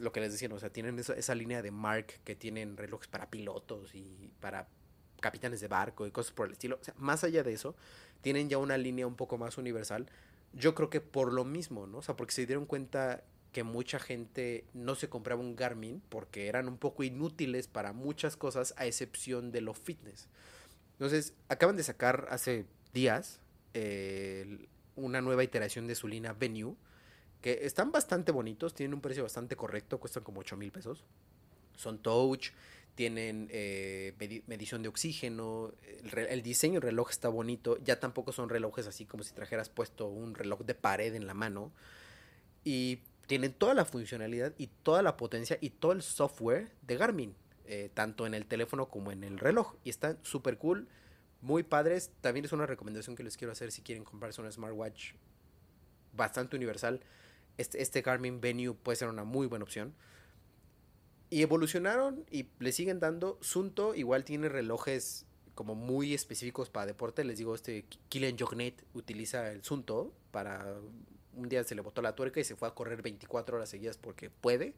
[0.00, 3.08] lo que les decían, o sea, tienen esa, esa, línea de Mark que tienen relojes
[3.08, 4.66] para pilotos y para
[5.20, 6.78] capitanes de barco y cosas por el estilo.
[6.80, 7.76] O sea, más allá de eso,
[8.22, 10.06] tienen ya una línea un poco más universal.
[10.54, 11.98] Yo creo que por lo mismo, ¿no?
[11.98, 16.48] O sea, porque se dieron cuenta que mucha gente no se compraba un Garmin porque
[16.48, 20.28] eran un poco inútiles para muchas cosas a excepción de lo fitness.
[20.92, 23.40] Entonces, acaban de sacar hace días
[24.96, 26.76] una nueva iteración de su línea Venue,
[27.40, 31.04] que están bastante bonitos, tienen un precio bastante correcto, cuestan como 8 mil pesos.
[31.76, 32.50] Son touch,
[32.94, 34.14] tienen eh,
[34.46, 39.04] medición de oxígeno, el, el, diseño del reloj está bonito, ya tampoco son relojes así
[39.04, 41.72] como si trajeras puesto un reloj de pared en la mano.
[42.62, 47.34] Y tienen toda la funcionalidad y toda la potencia y todo el software de Garmin,
[47.66, 49.74] eh, tanto en el teléfono como en el reloj.
[49.82, 50.88] Y están súper cool,
[51.44, 52.10] muy padres.
[52.20, 55.12] También es una recomendación que les quiero hacer si quieren comprarse una smartwatch
[56.12, 57.00] bastante universal.
[57.58, 59.94] Este, este Garmin Venue puede ser una muy buena opción.
[61.30, 63.38] Y evolucionaron y le siguen dando.
[63.42, 67.24] Sunto igual tiene relojes como muy específicos para deporte.
[67.24, 70.76] Les digo, este Kilian Jornet utiliza el Sunto para
[71.36, 73.98] un día se le botó la tuerca y se fue a correr 24 horas seguidas
[73.98, 74.74] porque puede,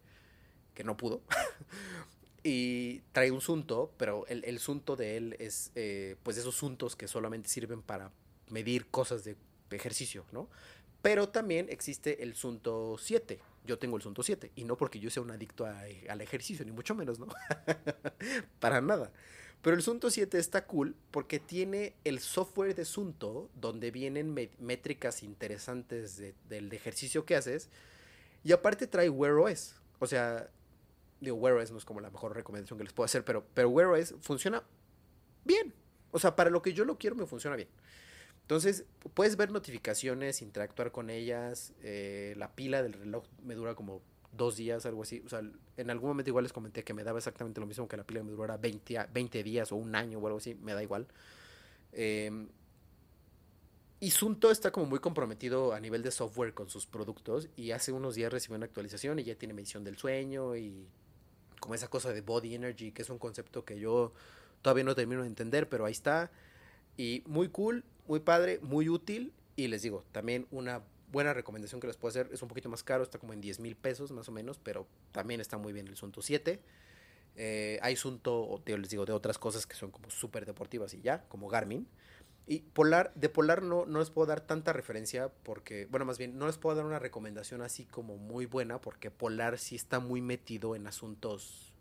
[0.74, 1.22] que no pudo.
[2.46, 6.94] y trae un sunto, pero el, el sunto de él es eh, pues esos suntos
[6.94, 8.12] que solamente sirven para
[8.50, 9.36] medir cosas de
[9.72, 10.48] ejercicio, ¿no?
[11.02, 13.40] Pero también existe el sunto 7.
[13.66, 16.70] Yo tengo el sunto 7 y no porque yo sea un adicto al ejercicio, ni
[16.70, 17.26] mucho menos, ¿no?
[18.60, 19.10] para nada.
[19.62, 25.24] Pero el Sunto 7 está cool porque tiene el software de Sunto, donde vienen métricas
[25.24, 27.68] interesantes del ejercicio que haces.
[28.44, 29.74] Y aparte trae Wear OS.
[29.98, 30.48] O sea,
[31.20, 33.68] digo, Wear OS no es como la mejor recomendación que les puedo hacer, pero, pero
[33.68, 34.62] Wear OS funciona
[35.44, 35.74] bien.
[36.12, 37.68] O sea, para lo que yo lo quiero, me funciona bien.
[38.42, 41.72] Entonces, puedes ver notificaciones, interactuar con ellas.
[41.82, 44.02] Eh, la pila del reloj me dura como
[44.32, 45.22] dos días, algo así.
[45.26, 45.42] O sea,
[45.76, 48.22] en algún momento igual les comenté que me daba exactamente lo mismo que la pila
[48.22, 51.08] me durara 20, 20 días o un año o algo así, me da igual.
[51.92, 52.46] Eh,
[53.98, 57.92] y Sunto está como muy comprometido a nivel de software con sus productos y hace
[57.92, 60.86] unos días recibió una actualización y ya tiene medición del sueño y
[61.60, 64.12] como esa cosa de body energy, que es un concepto que yo
[64.62, 66.30] todavía no termino de entender, pero ahí está.
[66.96, 71.86] Y muy cool, muy padre, muy útil y les digo, también una buena recomendación que
[71.86, 72.28] les puedo hacer.
[72.32, 74.86] Es un poquito más caro, está como en 10 mil pesos más o menos, pero
[75.12, 76.60] también está muy bien el Sunto 7.
[77.36, 81.22] Eh, hay Sunto, les digo, de otras cosas que son como súper deportivas y ya,
[81.28, 81.86] como Garmin.
[82.46, 86.38] Y Polar, de Polar no, no les puedo dar tanta referencia porque, bueno, más bien,
[86.38, 90.22] no les puedo dar una recomendación así como muy buena porque Polar sí está muy
[90.22, 91.72] metido en asuntos...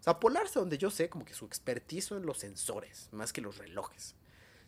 [0.00, 3.40] O sea, Polar, donde yo sé, como que su expertizo en los sensores, más que
[3.40, 4.14] los relojes.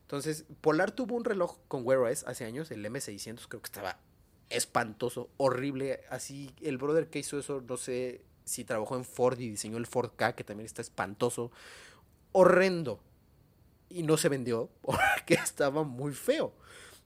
[0.01, 3.99] Entonces, Polar tuvo un reloj con Wear OS hace años, el M600, creo que estaba
[4.51, 6.01] espantoso, horrible.
[6.11, 9.87] Así, el brother que hizo eso, no sé si trabajó en Ford y diseñó el
[9.87, 11.51] Ford K, que también está espantoso,
[12.33, 13.01] horrendo.
[13.89, 16.53] Y no se vendió porque estaba muy feo.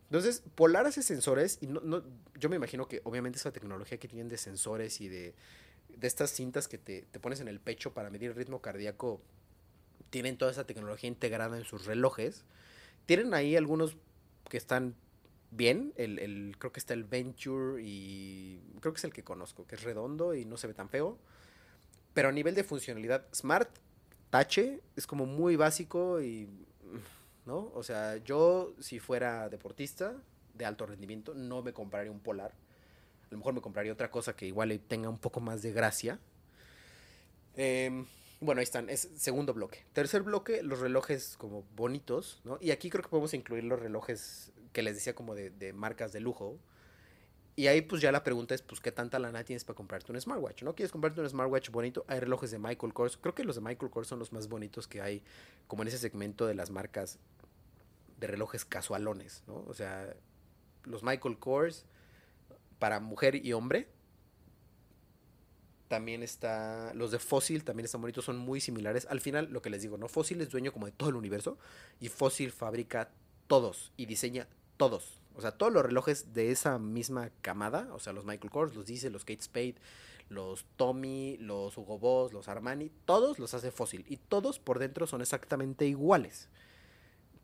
[0.04, 2.02] Entonces, Polar hace sensores y no, no,
[2.34, 5.34] yo me imagino que obviamente esa tecnología que tienen de sensores y de,
[5.96, 9.20] de estas cintas que te, te pones en el pecho para medir el ritmo cardíaco,
[10.10, 12.44] tienen toda esa tecnología integrada en sus relojes.
[13.06, 13.96] Tienen ahí algunos
[14.48, 14.96] que están
[15.50, 15.92] bien.
[15.96, 19.76] El, el, creo que está el Venture y creo que es el que conozco, que
[19.76, 21.18] es redondo y no se ve tan feo.
[22.14, 23.70] Pero a nivel de funcionalidad, Smart,
[24.30, 26.48] tache, es como muy básico y...
[27.50, 27.72] ¿No?
[27.74, 30.14] O sea, yo si fuera deportista
[30.54, 32.52] de alto rendimiento, no me compraría un Polar.
[32.52, 36.20] A lo mejor me compraría otra cosa que igual tenga un poco más de gracia.
[37.56, 38.04] Eh,
[38.40, 39.84] bueno, ahí están, es segundo bloque.
[39.92, 42.56] Tercer bloque, los relojes como bonitos, ¿no?
[42.60, 46.12] Y aquí creo que podemos incluir los relojes que les decía como de, de marcas
[46.12, 46.56] de lujo.
[47.56, 50.20] Y ahí pues ya la pregunta es, pues, ¿qué tanta lana tienes para comprarte un
[50.20, 50.62] smartwatch?
[50.62, 52.04] ¿No quieres comprarte un smartwatch bonito?
[52.06, 53.16] Hay relojes de Michael Kors.
[53.16, 55.24] Creo que los de Michael Kors son los más bonitos que hay,
[55.66, 57.18] como en ese segmento de las marcas
[58.20, 59.64] de relojes casualones, ¿no?
[59.66, 60.14] O sea,
[60.84, 61.86] los Michael Kors
[62.78, 63.88] para mujer y hombre,
[65.90, 66.94] también está.
[66.94, 69.08] Los de Fossil también están bonitos, son muy similares.
[69.10, 70.08] Al final, lo que les digo, ¿no?
[70.08, 71.58] Fossil es dueño como de todo el universo.
[71.98, 73.10] Y Fossil fabrica
[73.48, 74.46] todos y diseña
[74.76, 75.20] todos.
[75.34, 77.88] O sea, todos los relojes de esa misma camada.
[77.92, 79.74] O sea, los Michael Kors, los Diesel, los Kate Spade,
[80.28, 82.92] los Tommy, los Hugo Boss, los Armani.
[83.04, 84.04] Todos los hace Fossil.
[84.08, 86.48] Y todos por dentro son exactamente iguales.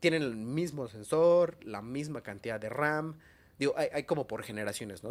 [0.01, 3.19] Tienen el mismo sensor, la misma cantidad de RAM.
[3.59, 5.11] Digo, hay, hay como por generaciones, ¿no?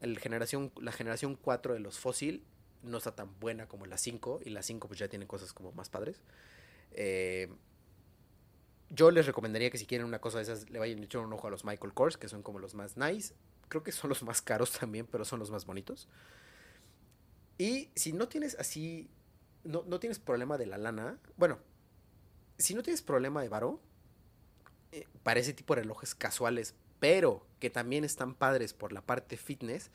[0.00, 2.42] El generación, la generación 4 de los Fossil
[2.82, 5.72] no está tan buena como la 5 y la 5 pues ya tiene cosas como
[5.72, 6.20] más padres.
[6.92, 7.48] Eh,
[8.90, 11.32] yo les recomendaría que si quieren una cosa de esas le vayan a echar un
[11.32, 13.34] ojo a los Michael Kors, que son como los más nice.
[13.68, 16.08] Creo que son los más caros también, pero son los más bonitos.
[17.58, 19.08] Y si no tienes así,
[19.64, 21.58] no, no tienes problema de la lana, bueno,
[22.58, 23.80] si no tienes problema de varo,
[24.92, 29.36] eh, para ese tipo de relojes casuales, pero que también están padres por la parte
[29.36, 29.90] fitness,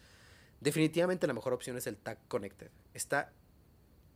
[0.60, 2.72] definitivamente la mejor opción es el Tag Connected.
[2.94, 3.32] Está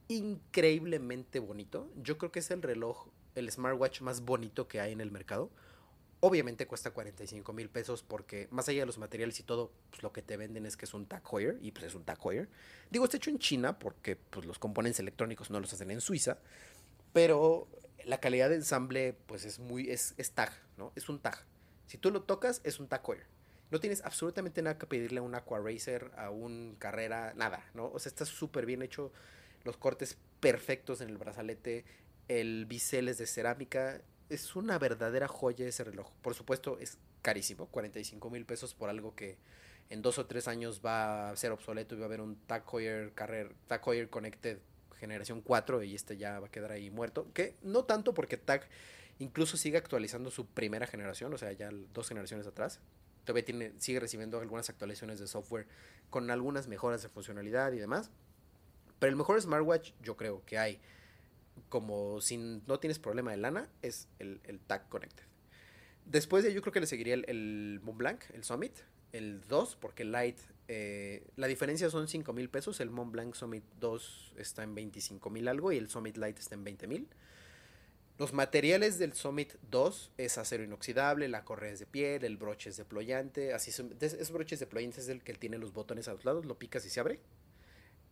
[0.07, 1.89] increíblemente bonito.
[1.95, 5.51] Yo creo que es el reloj, el smartwatch más bonito que hay en el mercado.
[6.19, 10.11] Obviamente cuesta 45 mil pesos porque más allá de los materiales y todo, pues lo
[10.11, 12.49] que te venden es que es un Tag Heuer y pues es un Tag Heuer.
[12.89, 16.39] Digo, está hecho en China porque pues, los componentes electrónicos no los hacen en Suiza,
[17.13, 17.67] pero
[18.06, 20.91] la calidad de ensamble pues es muy, es, es Tag, ¿no?
[20.95, 21.45] Es un Tag.
[21.88, 23.26] Si tú lo tocas, es un Tag Heuer.
[23.70, 27.88] No tienes absolutamente nada que pedirle a un Aqua Racer, a un Carrera, nada, ¿no?
[27.88, 29.12] O sea, está súper bien hecho,
[29.64, 31.86] los cortes perfectos en el brazalete,
[32.28, 36.12] el bisel es de cerámica, es una verdadera joya ese reloj.
[36.22, 39.38] Por supuesto, es carísimo, 45 mil pesos por algo que
[39.89, 42.64] en dos o tres años va a ser obsoleto y va a haber un Tag
[42.72, 44.60] Heuer, Carrer, Tag Heuer Connected
[45.02, 47.28] generación 4 y este ya va a quedar ahí muerto.
[47.34, 48.70] Que no tanto porque Tag
[49.20, 52.80] incluso sigue actualizando su primera generación, o sea, ya dos generaciones atrás.
[53.26, 55.68] Todavía tiene, sigue recibiendo algunas actualizaciones de software
[56.10, 58.12] con algunas mejoras de funcionalidad y demás.
[58.99, 60.80] Pero el mejor smartwatch yo creo que hay
[61.70, 65.26] como si no tienes problema de lana, es el, el Tag Connected.
[66.06, 68.74] Después de ello, yo creo que le seguiría el, el Montblanc, el Summit,
[69.12, 70.38] el 2, porque el Light,
[70.74, 72.80] eh, la diferencia son 5 mil pesos.
[72.80, 76.63] El Montblanc Summit 2 está en 25 mil algo y el Summit Light está en
[76.63, 77.09] 20 mil.
[78.17, 82.69] Los materiales del Summit 2 es acero inoxidable, la correa es de piel, el broche
[82.69, 83.53] es deployante.
[83.53, 86.45] Así son, ese broche es deployante es el que tiene los botones a los lados,
[86.45, 87.19] lo picas y se abre.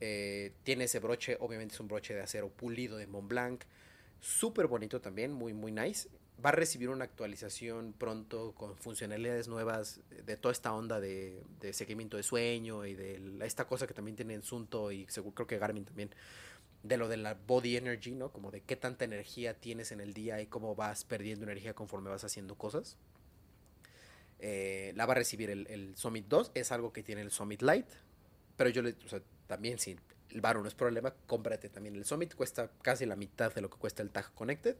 [0.02, 3.64] Eh, tiene ese broche, obviamente es un broche de acero pulido de Montblanc.
[4.20, 6.10] Súper bonito también, muy, muy nice.
[6.44, 12.16] Va a recibir una actualización pronto con funcionalidades nuevas de toda esta onda de, seguimiento
[12.16, 15.86] de sueño y de esta cosa que también tiene Sunto y seguro, creo que Garmin
[15.86, 16.12] también.
[16.82, 18.32] De lo de la body energy, ¿no?
[18.32, 22.10] Como de qué tanta energía tienes en el día y cómo vas perdiendo energía conforme
[22.10, 22.96] vas haciendo cosas.
[24.40, 26.52] Eh, la va a recibir el, Summit 2.
[26.54, 27.94] Es algo que tiene el Summit Lite.
[28.56, 28.82] Pero yo
[29.48, 29.98] también si
[30.30, 33.70] el varo no es problema, cómprate también el Summit, cuesta casi la mitad de lo
[33.70, 34.78] que cuesta el Tag Connected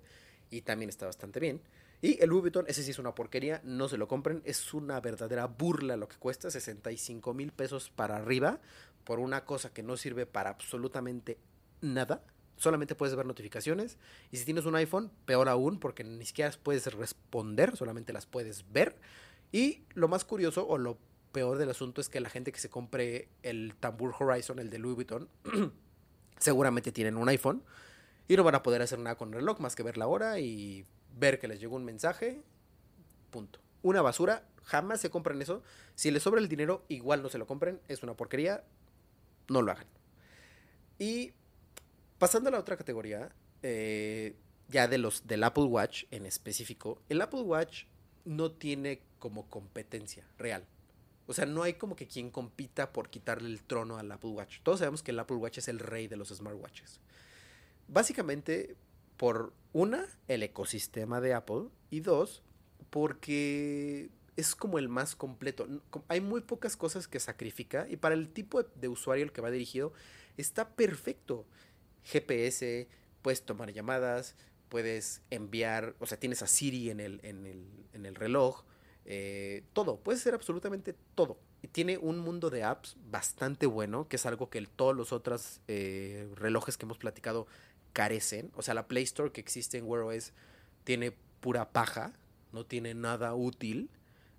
[0.50, 1.62] y también está bastante bien.
[2.02, 5.02] Y el Louis Vuitton, ese sí es una porquería, no se lo compren, es una
[5.02, 8.60] verdadera burla lo que cuesta, 65 mil pesos para arriba
[9.04, 11.38] por una cosa que no sirve para absolutamente
[11.82, 12.24] nada.
[12.56, 13.98] Solamente puedes ver notificaciones.
[14.32, 18.72] Y si tienes un iPhone, peor aún, porque ni siquiera puedes responder, solamente las puedes
[18.72, 18.96] ver.
[19.52, 20.98] Y lo más curioso, o lo
[21.32, 24.80] peor del asunto es que la gente que se compre el Tambur Horizon, el de
[24.80, 25.30] Louis Vuitton,
[26.40, 27.64] seguramente tienen un iPhone
[28.30, 30.40] y no van a poder hacer nada con el reloj más que ver la hora
[30.40, 30.86] y
[31.18, 32.44] ver que les llegó un mensaje.
[33.32, 33.60] Punto.
[33.82, 35.64] Una basura, jamás se compren eso.
[35.96, 37.82] Si les sobra el dinero, igual no se lo compren.
[37.88, 38.64] Es una porquería.
[39.48, 39.88] No lo hagan.
[41.00, 41.34] Y
[42.20, 44.36] pasando a la otra categoría, eh,
[44.68, 47.86] ya de los del Apple Watch en específico, el Apple Watch
[48.26, 50.68] no tiene como competencia real.
[51.26, 54.60] O sea, no hay como que quien compita por quitarle el trono al Apple Watch.
[54.62, 57.00] Todos sabemos que el Apple Watch es el rey de los smartwatches.
[57.92, 58.76] Básicamente,
[59.18, 61.70] por una, el ecosistema de Apple.
[61.90, 62.44] Y dos,
[62.90, 65.68] porque es como el más completo.
[66.08, 67.88] Hay muy pocas cosas que sacrifica.
[67.90, 69.94] Y para el tipo de usuario al que va dirigido,
[70.38, 71.46] está perfecto.
[72.04, 72.88] GPS,
[73.22, 74.36] puedes tomar llamadas,
[74.70, 78.64] puedes enviar, o sea, tienes a Siri en el, en el, en el reloj
[79.12, 81.40] eh, todo, puede ser absolutamente todo.
[81.64, 85.62] Y tiene un mundo de apps bastante bueno, que es algo que todos los otros
[85.68, 87.48] eh, relojes que hemos platicado
[87.94, 88.52] carecen.
[88.56, 90.34] O sea, la Play Store que existe en Wear OS
[90.84, 92.14] tiene pura paja,
[92.52, 93.90] no tiene nada útil.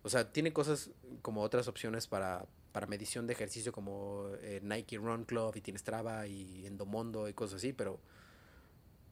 [0.03, 0.90] O sea, tiene cosas
[1.22, 5.78] como otras opciones para, para medición de ejercicio como eh, Nike Run Club y tiene
[5.78, 8.01] Strava y Endomondo y cosas así, pero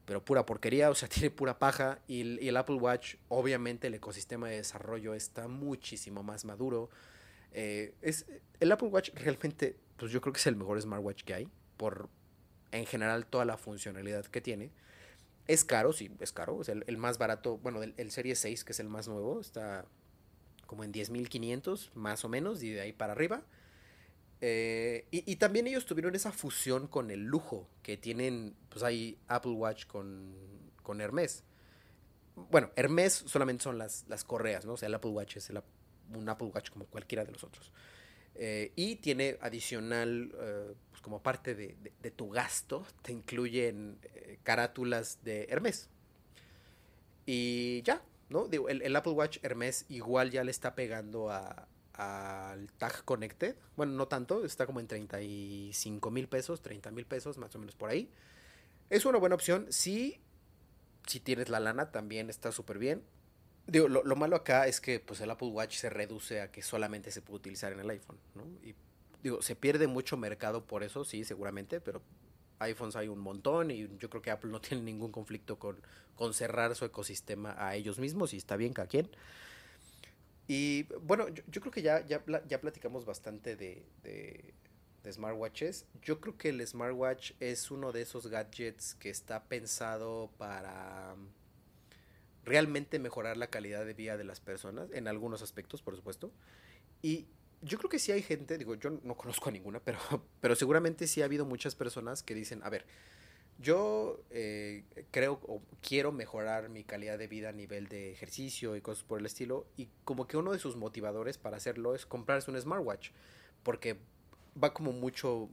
[0.09, 1.99] pero pura porquería, o sea, tiene pura paja.
[2.07, 6.89] Y, el Apple Watch, obviamente, el ecosistema de desarrollo está muchísimo más maduro.
[7.51, 8.25] Eh, es,
[8.59, 12.09] el Apple Watch realmente, pues yo creo que es el mejor smartwatch que hay, por
[12.71, 14.71] en general toda la funcionalidad que tiene.
[15.47, 16.57] Es caro, sí, es caro.
[16.57, 19.39] O sea, el, más barato, bueno, el, el Serie 6, que es el más nuevo,
[19.41, 19.85] está
[20.67, 23.43] como en 10.500, más o menos, y de ahí para arriba.
[24.41, 29.51] Eh, y, también ellos tuvieron esa fusión con el lujo que tienen, pues hay Apple
[29.51, 30.33] Watch con,
[30.81, 31.43] con Hermes.
[32.35, 34.73] Bueno, Hermes solamente son las, las correas, ¿no?
[34.73, 35.51] O sea, el Apple Watch es
[36.13, 37.73] un Apple Watch como cualquiera de los otros.
[38.35, 43.99] Eh, y tiene adicional, eh, pues como parte de, tu gasto, te incluyen
[44.43, 45.89] carátulas de Hermes.
[47.25, 48.47] Y ya, ¿no?
[48.47, 53.55] Digo, el, Apple Watch Hermes igual ya le está pegando a, al Tag Connected.
[53.75, 57.75] Bueno, no tanto, está como en 35 mil pesos, 30 mil pesos, más o menos
[57.75, 58.09] por ahí.
[58.89, 60.19] Es una buena opción si
[61.09, 63.01] si tienes la lana también está súper bien.
[63.69, 66.61] Digo, lo, lo, malo acá es que pues el Apple Watch se reduce a que
[66.61, 68.43] solamente se puede utilizar en el iPhone, ¿no?
[68.63, 68.73] Y
[69.21, 72.01] digo, se pierde mucho mercado por eso, sí, seguramente, pero
[72.59, 75.77] iPhones hay un montón y yo creo que Apple no tiene ningún conflicto con,
[76.15, 79.09] con cerrar su ecosistema a ellos mismos y está bien cada quien.
[80.47, 84.55] Y bueno, yo, creo que ya, ya, ya platicamos bastante de, de,
[85.03, 85.85] de, smartwatches.
[86.01, 91.15] Yo creo que el smartwatch es uno de esos gadgets que está pensado para
[92.49, 96.31] realmente mejorar la calidad de vida de las personas, en algunos aspectos, por supuesto.
[97.03, 97.27] Y
[97.61, 99.99] yo creo que sí hay gente, digo, yo no conozco a ninguna, pero,
[100.41, 102.85] pero seguramente sí ha habido muchas personas que dicen, a ver,
[103.59, 108.81] yo eh, creo o quiero mejorar mi calidad de vida a nivel de ejercicio y
[108.81, 112.49] cosas por el estilo, y como que uno de sus motivadores para hacerlo es comprarse
[112.49, 113.11] un smartwatch,
[113.63, 113.99] porque
[114.61, 115.49] va como mucho,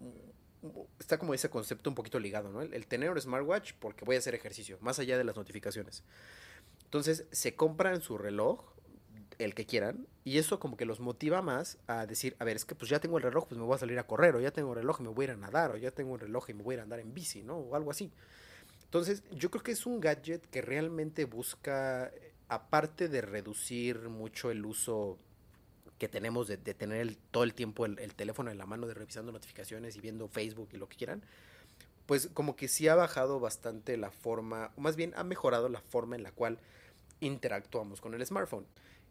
[0.99, 2.63] está como ese concepto un poquito ligado, ¿no?
[2.63, 6.03] El, el tener un smartwatch porque voy a hacer ejercicio, más allá de las notificaciones.
[6.87, 8.61] Entonces se compran su reloj
[9.39, 12.65] el que quieran, y eso como que los motiva más a decir, a ver, es
[12.65, 14.51] que pues ya tengo el reloj, pues me voy a salir a correr, o ya
[14.51, 16.49] tengo el reloj y me voy a ir a nadar, o ya tengo el reloj
[16.49, 17.57] y me voy a ir a andar en bici, ¿no?
[17.57, 18.11] O algo así.
[18.85, 22.11] Entonces, yo creo que es un gadget que realmente busca,
[22.49, 25.19] aparte de reducir mucho el uso
[25.99, 29.33] que tenemos de, de tener todo el tiempo el, teléfono en la mano, de revisando
[29.33, 31.23] notificaciones y viendo Facebook y lo que quieran,
[32.07, 35.81] pues como que sí ha bajado bastante la forma, o más bien ha mejorado la
[35.81, 36.59] forma en la cual
[37.21, 38.67] interactuamos con el smartphone.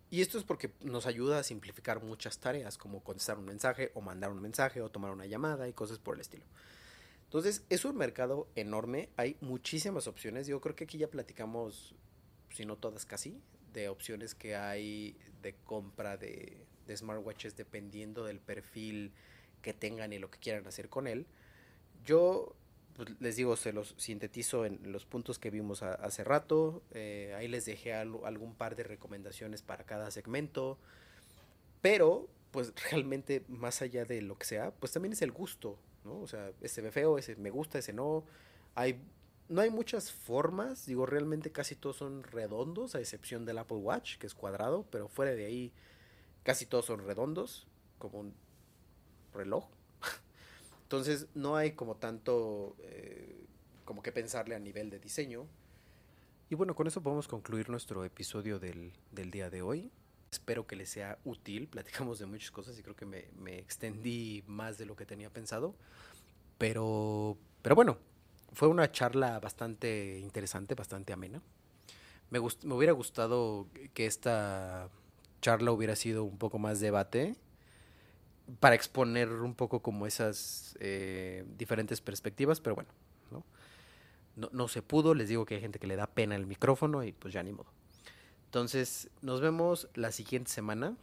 [0.10, 4.02] Y esto es porque nos ayuda a simplificar muchas tareas, como contestar un mensaje o
[4.02, 6.46] mandar un mensaje o tomar una llamada y cosas por el estilo.
[7.26, 10.48] Entonces, es un mercado enorme, hay muchísimas opciones.
[10.48, 11.96] Yo creo que aquí ya platicamos,
[12.52, 13.42] si no todas casi,
[13.74, 19.12] de opciones que hay de compra de, de smartwatches dependiendo del perfil
[19.62, 21.26] que tengan y lo que quieran hacer con él.
[22.06, 22.56] Yo
[22.96, 26.82] pues, les digo, se los sintetizo en los puntos que vimos a, hace rato.
[26.92, 30.78] Eh, ahí les dejé al, algún par de recomendaciones para cada segmento.
[31.82, 36.22] Pero, pues realmente, más allá de lo que sea, pues también es el gusto, ¿no?
[36.22, 38.24] O sea, ese ve feo, ese me gusta, ese no.
[38.76, 39.02] Hay,
[39.50, 44.18] no hay muchas formas, digo, realmente casi todos son redondos, a excepción del Apple Watch,
[44.18, 45.74] que es cuadrado, pero fuera de ahí,
[46.44, 47.68] casi todos son redondos,
[48.00, 48.34] como un
[49.34, 49.68] reloj.
[50.86, 53.36] Entonces no hay como tanto eh,
[53.86, 55.48] como que pensarle a nivel de diseño.
[56.48, 59.92] Y bueno, con eso podemos concluir nuestro episodio del, del día de hoy.
[60.32, 61.68] Espero que les sea útil.
[61.72, 65.32] Platicamos de muchas cosas y creo que me, me extendí más de lo que tenía
[65.32, 65.74] pensado.
[66.60, 67.98] Pero, pero bueno,
[68.54, 71.42] fue una charla bastante interesante, bastante amena.
[72.30, 74.92] Me, me hubiera gustado que esta
[75.42, 77.36] charla hubiera sido un poco más debate
[78.60, 82.90] para exponer un poco como esas eh, diferentes perspectivas, pero bueno,
[83.32, 83.44] ¿no?
[84.52, 84.68] ¿no?
[84.68, 87.34] Se pudo, les digo que hay gente que le da pena el micrófono y pues
[87.34, 87.72] ya ni modo.
[88.46, 90.96] Entonces, nos vemos la siguiente semana.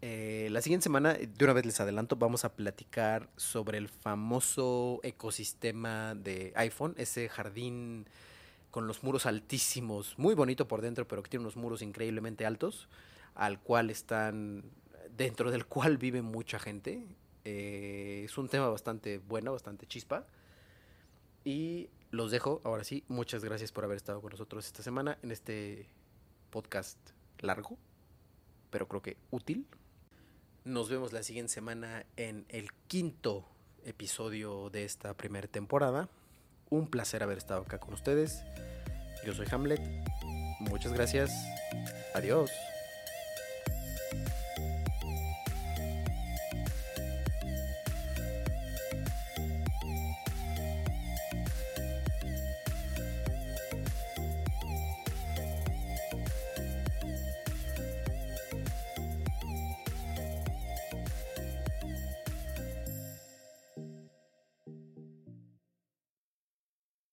[0.00, 5.00] Eh, la siguiente semana, de una vez les adelanto, vamos a platicar sobre el famoso
[5.02, 8.06] ecosistema de iPhone, ese jardín
[8.70, 12.88] con los muros altísimos, muy bonito por dentro, pero que tiene unos muros increíblemente altos,
[13.34, 14.62] al cual están
[15.18, 17.04] dentro del cual vive mucha gente.
[17.44, 20.26] Eh, es un tema bastante bueno, bastante chispa.
[21.44, 25.32] Y los dejo, ahora sí, muchas gracias por haber estado con nosotros esta semana en
[25.32, 25.88] este
[26.50, 26.98] podcast
[27.40, 27.76] largo,
[28.70, 29.66] pero creo que útil.
[30.64, 33.44] Nos vemos la siguiente semana en el quinto
[33.84, 36.08] episodio de esta primera temporada.
[36.70, 38.44] Un placer haber estado acá con ustedes.
[39.24, 39.80] Yo soy Hamlet.
[40.60, 41.30] Muchas gracias.
[42.14, 42.50] Adiós.